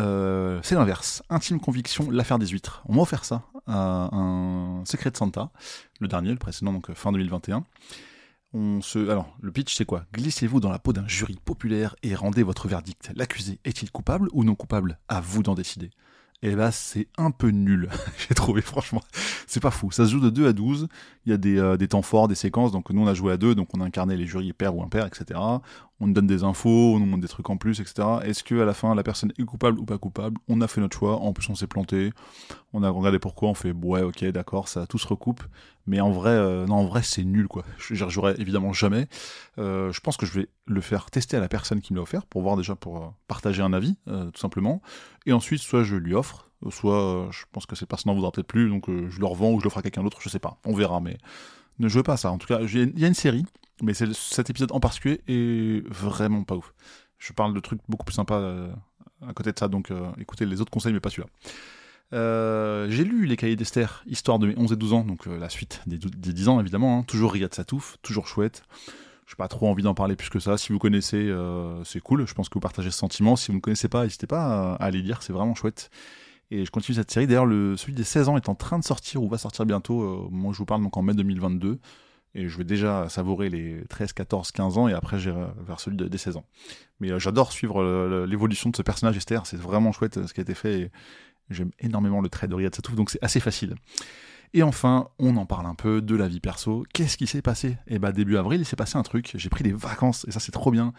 c'est 0.63 0.75
l'inverse. 0.75 1.23
Intime 1.29 1.59
conviction, 1.59 2.09
l'affaire 2.09 2.39
des 2.39 2.47
huîtres. 2.47 2.83
On 2.85 2.95
m'a 2.95 3.01
offert 3.01 3.25
ça, 3.25 3.43
un 3.67 4.81
secret 4.85 5.11
de 5.11 5.17
Santa, 5.17 5.51
le 6.00 6.07
dernier, 6.07 6.31
le 6.31 6.38
précédent, 6.38 6.71
donc 6.71 6.91
fin 6.93 7.11
2021. 7.11 7.65
On 8.53 8.81
se... 8.81 9.09
Alors, 9.09 9.35
le 9.41 9.51
pitch, 9.51 9.75
c'est 9.75 9.85
quoi? 9.85 10.05
Glissez-vous 10.13 10.59
dans 10.61 10.71
la 10.71 10.79
peau 10.79 10.93
d'un 10.93 11.07
jury 11.07 11.38
populaire 11.45 11.95
et 12.01 12.15
rendez 12.15 12.43
votre 12.43 12.67
verdict. 12.67 13.11
L'accusé 13.15 13.59
est-il 13.65 13.91
coupable 13.91 14.29
ou 14.31 14.43
non 14.43 14.55
coupable? 14.55 15.00
À 15.09 15.21
vous 15.21 15.43
d'en 15.43 15.53
décider 15.53 15.91
et 16.41 16.55
là 16.55 16.71
c'est 16.71 17.07
un 17.17 17.31
peu 17.31 17.50
nul, 17.50 17.89
j'ai 18.17 18.36
trouvé 18.36 18.62
franchement. 18.62 19.01
C'est 19.48 19.60
pas 19.60 19.71
fou, 19.71 19.91
ça 19.91 20.05
se 20.05 20.12
joue 20.12 20.19
de 20.19 20.29
2 20.29 20.48
à 20.48 20.53
12, 20.53 20.88
il 21.25 21.31
y 21.31 21.33
a 21.33 21.38
des, 21.38 21.57
euh, 21.57 21.77
des, 21.77 21.88
temps 21.88 22.01
forts, 22.01 22.27
des 22.27 22.36
séquences, 22.36 22.71
donc 22.71 22.89
nous 22.89 23.01
on 23.01 23.07
a 23.07 23.13
joué 23.13 23.33
à 23.33 23.38
2, 23.38 23.55
donc 23.55 23.69
on 23.75 23.81
a 23.81 23.86
incarné 23.86 24.17
les 24.17 24.25
jurys 24.25 24.53
père 24.53 24.75
ou 24.75 24.83
impair, 24.83 25.05
etc. 25.05 25.39
On 26.01 26.08
nous 26.08 26.13
donne 26.13 26.27
des 26.27 26.43
infos, 26.43 26.96
on 26.96 27.00
nous 27.00 27.05
montre 27.05 27.22
des 27.22 27.27
trucs 27.27 27.50
en 27.50 27.58
plus, 27.58 27.79
etc. 27.79 28.08
Est-ce 28.24 28.43
que 28.43 28.60
à 28.60 28.65
la 28.65 28.74
fin 28.74 28.93
la 28.96 29.03
personne 29.03 29.31
est 29.38 29.43
coupable 29.43 29.79
ou 29.79 29.86
pas 29.86 29.98
coupable? 29.98 30.38
On 30.50 30.60
a 30.60 30.67
fait 30.67 30.81
notre 30.81 30.98
choix, 30.98 31.17
en 31.17 31.31
plus 31.31 31.50
on 31.50 31.55
s'est 31.55 31.67
planté, 31.67 32.12
on 32.74 32.84
a 32.84 32.89
regardé 32.89 33.20
pourquoi, 33.20 33.50
on 33.50 33.53
fait 33.53 33.72
ouais 33.72 34.01
ok 34.01 34.25
d'accord, 34.25 34.67
ça 34.67 34.88
tout 34.88 34.98
se 34.98 35.08
recoupe, 35.08 35.43
mais 35.86 36.01
en 36.01 36.12
vrai, 36.12 36.31
euh, 36.31 36.65
non 36.65 36.75
en 36.75 36.86
vrai 36.86 37.03
c'est 37.03 37.24
nul 37.24 37.48
quoi. 37.48 37.63
J'y 37.77 38.03
rejouerai 38.03 38.36
évidemment 38.39 38.74
jamais. 38.74 39.08
Euh, 39.60 39.91
je 39.91 40.00
pense 40.01 40.17
que 40.17 40.25
je 40.25 40.34
vais 40.34 40.50
le 40.65 40.81
faire 40.81 41.10
tester 41.12 41.38
à 41.38 41.39
la 41.39 41.48
personne 41.48 41.79
qui 41.79 41.93
me 41.93 41.98
l'a 41.98 42.03
offert, 42.03 42.25
pour 42.25 42.41
voir 42.41 42.58
déjà, 42.58 42.75
pour 42.75 43.13
partager 43.27 43.62
un 43.62 43.72
avis, 43.72 43.96
tout 44.05 44.39
simplement. 44.39 44.81
Et 45.25 45.34
ensuite, 45.34 45.62
soit 45.62 45.84
je 45.84 45.96
lui 45.96 46.13
offre, 46.13 46.51
soit 46.70 47.01
euh, 47.01 47.31
je 47.31 47.46
pense 47.51 47.65
que 47.65 47.75
cette 47.75 47.89
personne 47.89 48.12
n'en 48.12 48.15
voudra 48.15 48.31
peut-être 48.31 48.48
plus, 48.48 48.70
donc 48.70 48.89
euh, 48.89 49.10
je 49.10 49.20
le 49.20 49.25
revends 49.25 49.51
ou 49.51 49.60
je 49.60 49.67
ferai 49.67 49.79
à 49.79 49.81
quelqu'un 49.81 50.03
d'autre, 50.03 50.20
je 50.22 50.29
sais 50.29 50.39
pas, 50.39 50.60
on 50.65 50.75
verra, 50.75 51.00
mais 51.00 51.17
ne 51.81 51.89
jouez 51.89 52.03
pas 52.03 52.13
à 52.13 52.17
ça. 52.17 52.31
En 52.31 52.38
tout 52.38 52.47
cas, 52.47 52.59
il 52.61 53.00
y 53.00 53.03
a 53.03 53.07
une 53.07 53.13
série, 53.13 53.45
mais 53.81 53.93
cet 53.93 54.50
épisode 54.50 54.71
en 54.71 54.79
particulier 54.79 55.21
est 55.27 55.88
vraiment 55.89 56.43
pas 56.43 56.55
ouf. 56.55 56.73
Je 57.17 57.33
parle 57.33 57.53
de 57.53 57.59
trucs 57.59 57.81
beaucoup 57.88 58.05
plus 58.05 58.15
sympas 58.15 58.39
euh, 58.39 58.71
à 59.27 59.33
côté 59.33 59.51
de 59.51 59.59
ça, 59.59 59.67
donc 59.67 59.91
écoutez 60.19 60.45
les 60.45 60.61
autres 60.61 60.71
conseils, 60.71 60.93
mais 60.93 61.00
pas 61.00 61.09
celui-là. 61.09 62.88
j'ai 62.89 63.03
lu 63.03 63.25
les 63.25 63.38
cahiers 63.38 63.55
d'Esther, 63.55 64.03
histoire 64.07 64.39
de 64.39 64.47
mes 64.47 64.57
11 64.57 64.71
et 64.71 64.75
12 64.75 64.93
ans, 64.93 65.03
donc 65.03 65.25
la 65.27 65.50
suite 65.50 65.81
des, 65.85 65.97
10 65.97 66.47
ans 66.47 66.59
évidemment, 66.59 67.00
hein. 67.00 67.03
toujours 67.03 67.33
Riyad 67.33 67.53
Satouf, 67.53 67.97
toujours 68.01 68.27
chouette. 68.27 68.63
Je 69.27 69.35
n'ai 69.35 69.38
pas 69.38 69.47
trop 69.47 69.69
envie 69.69 69.83
d'en 69.83 69.93
parler 69.93 70.17
plus 70.17 70.29
que 70.29 70.39
ça. 70.39 70.57
Si 70.57 70.73
vous 70.73 70.79
connaissez, 70.79 71.33
c'est 71.85 72.01
cool. 72.01 72.27
Je 72.27 72.33
pense 72.33 72.50
que 72.50 72.55
vous 72.55 72.59
partagez 72.59 72.91
ce 72.91 72.97
sentiment. 72.97 73.38
Si 73.38 73.47
vous 73.47 73.57
ne 73.57 73.61
connaissez 73.61 73.88
pas, 73.88 74.03
n'hésitez 74.03 74.27
pas 74.27 74.73
à 74.73 74.83
aller 74.83 75.01
lire. 75.01 75.23
C'est 75.23 75.31
vraiment 75.31 75.55
chouette. 75.55 75.89
Et 76.51 76.65
je 76.65 76.72
continue 76.72 76.96
cette 76.96 77.10
série. 77.10 77.27
D'ailleurs, 77.27 77.46
le, 77.46 77.77
celui 77.77 77.93
des 77.93 78.03
16 78.03 78.27
ans 78.27 78.36
est 78.38 78.50
en 78.50 78.55
train 78.55 78.77
de 78.77 78.84
sortir 78.84 79.24
ou 79.24 79.29
va 79.29 79.38
sortir 79.38 79.65
bientôt, 79.65 80.03
euh, 80.03 80.29
au 80.29 80.53
je 80.53 80.58
vous 80.58 80.65
parle, 80.65 80.84
donc 80.84 80.98
en 80.98 81.01
mai 81.01 81.13
2022. 81.13 81.79
Et 82.34 82.48
je 82.48 82.58
vais 82.58 82.63
déjà 82.63 83.10
savourer 83.10 83.50
les 83.50 83.84
13, 83.89 84.13
14, 84.13 84.51
15 84.51 84.77
ans 84.77 84.88
et 84.88 84.93
après 84.93 85.20
j'irai 85.20 85.48
vers 85.65 85.79
celui 85.79 85.98
des 85.98 86.17
16 86.17 86.38
ans. 86.38 86.46
Mais 87.00 87.12
euh, 87.12 87.20
j'adore 87.20 87.51
suivre 87.51 87.84
l'évolution 88.25 88.70
de 88.70 88.75
ce 88.75 88.81
personnage 88.81 89.17
Esther. 89.17 89.46
C'est 89.46 89.60
vraiment 89.60 89.91
chouette 89.91 90.17
euh, 90.17 90.27
ce 90.27 90.34
qui 90.34 90.39
a 90.41 90.43
été 90.43 90.53
fait. 90.53 90.91
J'aime 91.50 91.72
énormément 91.79 92.22
le 92.22 92.29
trait 92.29 92.48
de 92.48 92.55
Riyad 92.55 92.74
Satouf, 92.74 92.96
donc 92.96 93.10
c'est 93.10 93.22
assez 93.24 93.39
facile. 93.39 93.75
Et 94.53 94.63
enfin, 94.63 95.10
on 95.17 95.38
en 95.38 95.46
parle 95.46 95.65
un 95.65 95.75
peu 95.75 96.01
de 96.01 96.15
la 96.15 96.27
vie 96.27 96.41
perso. 96.41 96.86
Qu'est-ce 96.93 97.17
qui 97.17 97.27
s'est 97.27 97.41
passé? 97.41 97.77
Eh 97.88 98.00
bah, 98.00 98.12
début 98.12 98.38
avril, 98.38 98.62
il 98.62 98.65
s'est 98.65 98.75
passé 98.75 98.98
un 98.98 99.03
truc. 99.03 99.31
J'ai 99.36 99.50
pris 99.50 99.63
des 99.63 99.72
vacances 99.72 100.25
et 100.27 100.31
ça, 100.31 100.39
c'est 100.39 100.51
trop 100.51 100.72
bien 100.72 100.93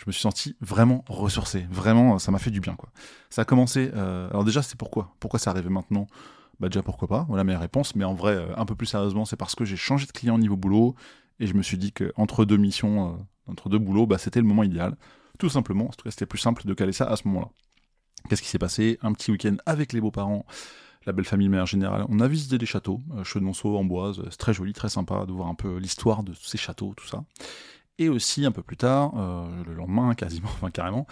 je 0.00 0.04
me 0.06 0.12
suis 0.12 0.22
senti 0.22 0.56
vraiment 0.62 1.04
ressourcé. 1.08 1.66
Vraiment, 1.70 2.18
ça 2.18 2.32
m'a 2.32 2.38
fait 2.38 2.50
du 2.50 2.60
bien. 2.60 2.74
quoi. 2.74 2.88
Ça 3.28 3.42
a 3.42 3.44
commencé. 3.44 3.90
Euh, 3.94 4.30
alors, 4.30 4.44
déjà, 4.44 4.62
c'est 4.62 4.76
pourquoi? 4.76 5.14
Pourquoi 5.20 5.38
ça 5.38 5.50
arrivait 5.50 5.68
maintenant? 5.68 6.06
Bah, 6.58 6.70
déjà, 6.70 6.82
pourquoi 6.82 7.06
pas? 7.06 7.26
Voilà 7.28 7.44
mes 7.44 7.54
réponses. 7.54 7.94
Mais 7.94 8.04
en 8.04 8.14
vrai, 8.14 8.32
euh, 8.32 8.56
un 8.56 8.64
peu 8.64 8.74
plus 8.74 8.86
sérieusement, 8.86 9.26
c'est 9.26 9.36
parce 9.36 9.54
que 9.54 9.66
j'ai 9.66 9.76
changé 9.76 10.06
de 10.06 10.12
client 10.12 10.38
niveau 10.38 10.56
boulot 10.56 10.94
et 11.38 11.46
je 11.46 11.52
me 11.52 11.62
suis 11.62 11.76
dit 11.76 11.92
qu'entre 11.92 12.46
deux 12.46 12.56
missions, 12.56 13.10
euh, 13.10 13.16
entre 13.46 13.68
deux 13.68 13.78
boulots, 13.78 14.06
bah, 14.06 14.16
c'était 14.16 14.40
le 14.40 14.46
moment 14.46 14.62
idéal. 14.62 14.96
Tout 15.38 15.50
simplement. 15.50 15.84
En 15.84 15.90
tout 15.90 16.04
cas, 16.04 16.10
c'était 16.10 16.26
plus 16.26 16.38
simple 16.38 16.66
de 16.66 16.72
caler 16.72 16.92
ça 16.92 17.04
à 17.04 17.16
ce 17.16 17.28
moment-là. 17.28 17.50
Qu'est-ce 18.30 18.40
qui 18.40 18.48
s'est 18.48 18.58
passé? 18.58 18.98
Un 19.02 19.12
petit 19.12 19.30
week-end 19.30 19.56
avec 19.66 19.92
les 19.92 20.00
beaux-parents 20.00 20.46
la 21.06 21.12
belle 21.12 21.24
famille 21.24 21.46
de 21.46 21.50
manière 21.50 21.66
générale. 21.66 22.04
On 22.08 22.20
a 22.20 22.28
visité 22.28 22.58
des 22.58 22.66
châteaux, 22.66 23.00
euh, 23.16 23.24
Chenonceau, 23.24 23.76
Amboise, 23.76 24.22
c'est 24.30 24.36
très 24.36 24.52
joli, 24.52 24.72
très 24.72 24.88
sympa 24.88 25.24
de 25.26 25.32
voir 25.32 25.48
un 25.48 25.54
peu 25.54 25.78
l'histoire 25.78 26.22
de 26.22 26.32
ces 26.34 26.58
châteaux, 26.58 26.92
tout 26.96 27.06
ça. 27.06 27.24
Et 27.98 28.08
aussi, 28.08 28.46
un 28.46 28.52
peu 28.52 28.62
plus 28.62 28.78
tard, 28.78 29.12
euh, 29.16 29.62
le 29.66 29.74
lendemain 29.74 30.14
quasiment, 30.14 30.48
enfin 30.54 30.70
carrément, 30.70 31.06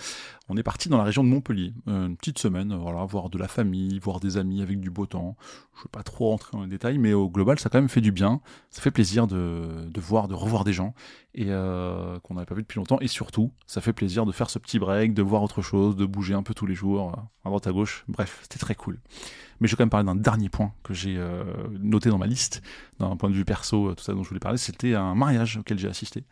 on 0.49 0.57
est 0.57 0.63
parti 0.63 0.89
dans 0.89 0.97
la 0.97 1.05
région 1.05 1.23
de 1.23 1.29
Montpellier. 1.29 1.75
Euh, 1.87 2.07
une 2.07 2.17
petite 2.17 2.39
semaine, 2.39 2.75
voilà, 2.75 3.05
voir 3.05 3.29
de 3.29 3.39
la 3.39 3.49
famille, 3.49 3.99
voir 3.99 4.21
des 4.21 4.39
amis 4.39 4.63
avec 4.63 4.81
du 4.81 4.91
beau 4.91 5.07
temps. 5.07 5.37
Je 5.75 5.81
ne 5.81 5.85
vais 5.85 5.91
pas 5.91 6.03
trop 6.03 6.31
rentrer 6.31 6.57
dans 6.57 6.63
les 6.63 6.69
détails, 6.69 6.99
mais 6.99 7.13
au 7.13 7.29
global, 7.29 7.59
ça 7.59 7.69
quand 7.69 7.79
même 7.79 7.91
fait 7.91 8.01
du 8.01 8.13
bien. 8.13 8.41
Ça 8.71 8.81
fait 8.81 8.91
plaisir 8.91 9.27
de, 9.27 10.01
voir, 10.01 10.29
de 10.29 10.35
revoir 10.35 10.65
des 10.65 10.73
gens 10.73 10.95
et 11.35 11.45
qu'on 11.45 12.35
n'avait 12.35 12.47
pas 12.47 12.55
vu 12.55 12.63
depuis 12.63 12.79
longtemps. 12.79 12.99
Et 13.01 13.07
surtout, 13.07 13.53
ça 13.67 13.81
fait 13.81 13.93
plaisir 13.93 14.27
de 14.27 14.33
faire 14.33 14.51
ce 14.51 14.59
petit 14.59 14.79
break, 14.79 15.15
de 15.15 15.23
voir 15.23 15.43
autre 15.43 15.63
chose, 15.63 15.95
de 15.95 16.05
bouger 16.05 16.35
un 16.35 16.43
peu 16.43 16.55
tous 16.55 16.67
les 16.67 16.75
jours, 16.75 17.13
à 17.45 17.49
droite 17.49 17.67
à 17.67 17.73
gauche. 17.73 18.05
Bref, 18.09 18.41
c'était 18.43 18.59
très 18.59 18.75
cool. 18.75 18.99
Mais 19.61 19.69
je 19.69 19.73
vais 19.73 19.77
quand 19.77 19.85
même 19.85 19.91
parler 19.91 20.07
d'un 20.07 20.15
dernier 20.15 20.49
point 20.49 20.73
que 20.83 20.95
j'ai 20.95 21.21
noté 21.81 22.11
dans 22.11 22.19
ma 22.19 22.27
liste, 22.27 22.63
d'un 22.99 23.17
point 23.17 23.29
de 23.29 23.35
vue 23.35 23.45
perso, 23.45 23.95
tout 23.95 24.05
ça 24.05 24.13
dont 24.13 24.23
je 24.23 24.29
voulais 24.29 24.41
parler. 24.41 24.59
C'était 24.59 24.95
un 24.95 25.15
mariage 25.15 25.57
auquel 25.57 25.79
j'ai 25.79 25.89
assisté. 25.89 26.25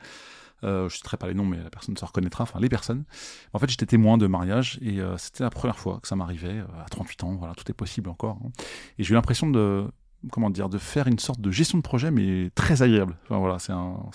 Euh, 0.65 0.89
je 0.89 0.95
ne 0.95 0.97
citerai 0.97 1.17
pas 1.17 1.27
les 1.27 1.35
noms, 1.35 1.45
mais 1.45 1.63
la 1.63 1.71
personne 1.71 1.97
se 1.97 2.05
reconnaîtra, 2.05 2.45
enfin 2.45 2.61
les 2.61 2.69
personnes. 2.69 3.05
En 3.53 3.59
fait, 3.59 3.69
j'étais 3.69 3.87
témoin 3.87 4.19
de 4.19 4.27
mariage 4.27 4.79
et 4.83 5.01
euh, 5.01 5.17
c'était 5.19 5.45
la 5.45 5.51
première 5.51 5.79
fois 5.79 6.01
que 6.01 6.09
ça 6.09 6.17
m'arrivait, 6.17 6.61
euh, 6.61 6.85
à 6.85 6.89
38 6.89 7.25
ans, 7.25 7.35
voilà, 7.37 7.55
tout 7.55 7.71
est 7.71 7.75
possible 7.75 8.09
encore. 8.09 8.39
Hein. 8.45 8.51
Et 8.99 9.05
j'ai 9.05 9.13
eu 9.13 9.15
l'impression 9.15 9.51
de, 9.51 9.87
comment 10.31 10.51
dire, 10.51 10.69
de 10.69 10.79
faire 10.79 11.07
une 11.07 11.19
sorte 11.19 11.41
de 11.41 11.51
gestion 11.51 11.79
de 11.79 11.83
projet, 11.83 12.11
mais 12.11 12.51
très 12.55 12.83
agréable. 12.83 13.17
Enfin, 13.25 13.39
voilà, 13.39 13.59
c'est 13.59 13.73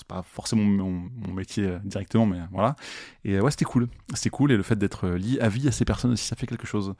pas 0.08 0.24
forcément 0.24 0.64
mon, 0.64 1.34
métier 1.34 1.78
directement, 1.84 2.26
mais 2.26 2.40
voilà. 2.52 2.76
Et 3.24 3.40
ouais, 3.40 3.52
c'était 3.52 3.66
cool. 3.66 3.88
C'était 4.14 4.30
cool 4.30 4.52
et 4.52 4.58
le 4.58 4.64
fait 4.64 4.76
d'être 4.76 5.08
lié 5.08 5.40
à 5.40 5.50
vie 5.50 5.68
à 5.68 5.72
ces 5.72 5.86
personnes 5.86 6.12
aussi, 6.12 6.26
ça 6.26 6.36
fait 6.36 6.48
quelque 6.48 6.68
chose. 6.68 6.96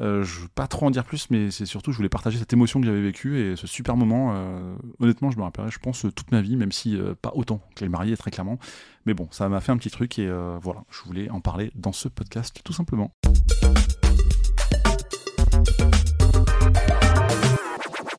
Euh, 0.00 0.24
je 0.24 0.40
veux 0.40 0.48
pas 0.48 0.66
trop 0.66 0.86
en 0.86 0.90
dire 0.90 1.04
plus, 1.04 1.30
mais 1.30 1.50
c'est 1.50 1.66
surtout, 1.66 1.92
je 1.92 1.96
voulais 1.96 2.08
partager 2.08 2.38
cette 2.38 2.52
émotion 2.52 2.80
que 2.80 2.86
j'avais 2.86 3.02
vécue 3.02 3.38
et 3.38 3.56
ce 3.56 3.66
super 3.66 3.96
moment. 3.96 4.32
Euh, 4.34 4.74
honnêtement, 4.98 5.30
je 5.30 5.38
me 5.38 5.42
rappellerai, 5.42 5.70
je 5.70 5.78
pense, 5.78 6.06
toute 6.14 6.32
ma 6.32 6.40
vie, 6.40 6.56
même 6.56 6.72
si 6.72 6.96
euh, 6.96 7.14
pas 7.20 7.32
autant 7.34 7.60
que 7.76 7.84
les 7.84 7.88
mariés, 7.88 8.16
très 8.16 8.30
clairement. 8.30 8.58
Mais 9.06 9.14
bon, 9.14 9.28
ça 9.30 9.48
m'a 9.48 9.60
fait 9.60 9.72
un 9.72 9.76
petit 9.76 9.90
truc 9.90 10.18
et 10.18 10.28
voilà, 10.62 10.84
je 10.90 11.02
voulais 11.02 11.28
en 11.30 11.40
parler 11.40 11.70
dans 11.74 11.92
ce 11.92 12.08
podcast, 12.08 12.60
tout 12.64 12.72
simplement. 12.72 13.12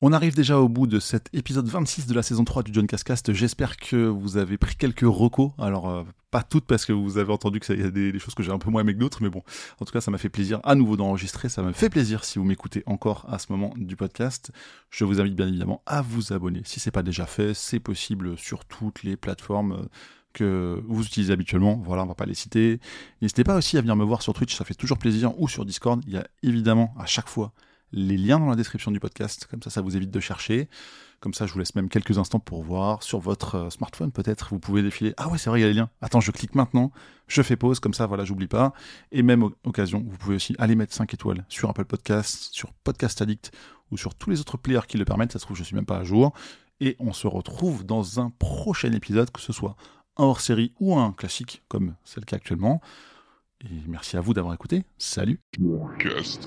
On 0.07 0.13
arrive 0.13 0.35
déjà 0.35 0.59
au 0.59 0.69
bout 0.69 0.85
de 0.85 1.00
cet 1.00 1.29
épisode 1.33 1.67
26 1.67 2.05
de 2.05 2.13
la 2.13 2.21
saison 2.21 2.43
3 2.43 2.62
du 2.62 2.71
John 2.71 2.85
Cascast. 2.85 3.33
J'espère 3.33 3.75
que 3.75 4.05
vous 4.05 4.38
avez 4.38 4.55
pris 4.55 4.75
quelques 4.75 5.00
recos. 5.01 5.50
Alors, 5.57 5.89
euh, 5.89 6.03
pas 6.29 6.43
toutes 6.43 6.65
parce 6.65 6.85
que 6.85 6.93
vous 6.93 7.17
avez 7.17 7.33
entendu 7.33 7.59
qu'il 7.59 7.81
y 7.81 7.83
a 7.83 7.89
des, 7.89 8.19
choses 8.19 8.35
que 8.35 8.43
j'ai 8.43 8.51
un 8.51 8.59
peu 8.59 8.69
moins 8.69 8.81
aimé 8.81 8.93
que 8.93 9.00
d'autres, 9.00 9.24
mais 9.24 9.29
bon, 9.29 9.41
en 9.79 9.85
tout 9.85 9.91
cas, 9.91 10.01
ça 10.01 10.12
m'a 10.12 10.19
fait 10.19 10.29
plaisir 10.29 10.59
à 10.63 10.75
nouveau 10.75 10.95
d'enregistrer. 10.95 11.50
Ça 11.50 11.63
me 11.63 11.71
fait 11.71 11.89
plaisir 11.89 12.24
si 12.24 12.38
vous 12.38 12.45
m'écoutez 12.45 12.83
encore 12.85 13.25
à 13.27 13.39
ce 13.39 13.47
moment 13.51 13.74
du 13.77 13.95
podcast. 13.95 14.51
Je 14.91 15.05
vous 15.05 15.19
invite 15.19 15.35
bien 15.35 15.47
évidemment 15.47 15.81
à 15.88 16.03
vous 16.03 16.33
abonner. 16.33 16.62
Si 16.65 16.79
c'est 16.79 16.91
pas 16.91 17.01
déjà 17.01 17.25
fait, 17.25 17.55
c'est 17.55 17.79
possible 17.79 18.38
sur 18.38 18.63
toutes 18.63 19.01
les 19.01 19.17
plateformes 19.17 19.88
que 20.33 20.83
vous 20.88 21.03
utilisez 21.03 21.33
habituellement. 21.33 21.81
Voilà, 21.83 22.03
on 22.03 22.07
va 22.07 22.13
pas 22.13 22.27
les 22.27 22.35
citer. 22.35 22.79
N'hésitez 23.24 23.43
pas 23.43 23.55
aussi 23.55 23.75
à 23.75 23.81
venir 23.81 23.95
me 23.95 24.05
voir 24.05 24.21
sur 24.21 24.33
Twitch, 24.33 24.55
ça 24.55 24.65
fait 24.65 24.75
toujours 24.75 25.00
plaisir, 25.00 25.33
ou 25.41 25.47
sur 25.47 25.65
Discord. 25.65 26.00
Il 26.05 26.13
y 26.13 26.17
a 26.17 26.27
évidemment 26.43 26.93
à 27.00 27.07
chaque 27.07 27.27
fois 27.27 27.53
les 27.92 28.18
liens 28.18 28.39
dans 28.39 28.50
la 28.50 28.56
description 28.56 28.92
du 28.92 29.00
podcast, 29.00 29.48
comme 29.50 29.62
ça 29.62 29.70
ça 29.70 29.82
vous 29.82 29.96
évite 29.96 30.12
de 30.12 30.20
chercher. 30.20 30.70
Comme 31.22 31.34
ça, 31.34 31.48
je 31.48 31.54
vous 31.54 31.60
laisse 31.60 31.74
même 31.75 31.89
quelques 31.89 32.18
instants 32.18 32.39
pour 32.39 32.62
voir. 32.62 33.01
Sur 33.01 33.20
votre 33.20 33.56
euh, 33.56 33.70
smartphone, 33.70 34.12
peut-être, 34.12 34.50
vous 34.51 34.60
pouvez 34.60 34.84
défiler. 34.84 35.13
Ah 35.18 35.27
ouais, 35.30 35.38
c'est 35.38 35.50
vrai, 35.50 35.60
il 35.60 35.63
y 35.63 35.65
a 35.65 35.70
les 35.70 35.74
liens. 35.74 35.89
Attends, 36.01 36.20
je 36.20 36.30
clique 36.32 36.56
maintenant, 36.56 36.92
je 37.27 37.42
fais 37.42 37.56
pause, 37.56 37.80
comme 37.80 37.94
ça, 37.94 38.06
voilà, 38.06 38.25
j'oublie 38.25 38.48
pas. 38.48 38.74
Et 39.12 39.24
même 39.24 39.50
occasion, 39.63 40.04
vous 40.06 40.18
pouvez 40.18 40.36
aussi 40.36 40.56
aller 40.60 40.75
mettre 40.75 40.94
5 40.94 41.13
étoiles 41.13 41.46
sur 41.50 41.70
Apple 41.70 41.86
Podcast, 41.86 42.50
sur 42.51 42.74
Podcast 42.74 43.22
Addict 43.22 43.51
ou 43.92 43.98
sur 43.98 44.13
tous 44.13 44.30
les 44.30 44.39
autres 44.39 44.58
players 44.58 44.86
qui 44.88 44.98
le 44.98 45.06
permettent. 45.06 45.32
Ça 45.32 45.39
se 45.39 45.46
trouve, 45.46 45.58
je 45.58 45.63
suis 45.63 45.75
même 45.75 45.86
pas 45.86 45.98
à 45.98 46.04
jour. 46.04 46.34
Et 46.80 46.96
on 47.00 47.13
se 47.13 47.27
retrouve 47.27 47.86
dans 47.86 48.20
un 48.20 48.30
prochain 48.30 48.92
épisode, 48.92 49.32
que 49.32 49.42
ce 49.42 49.54
soit 49.54 49.75
un 50.18 50.25
hors-série 50.25 50.74
ou 50.80 50.96
un 50.98 51.13
classique, 51.13 51.63
comme 51.70 51.96
c'est 52.04 52.20
le 52.20 52.25
cas 52.25 52.36
actuellement. 52.36 52.82
Et 53.65 53.81
merci 53.88 54.17
à 54.17 54.22
vous 54.22 54.34
d'avoir 54.34 54.53
écouté. 54.53 54.84
Salut. 54.98 55.39
Just 56.00 56.45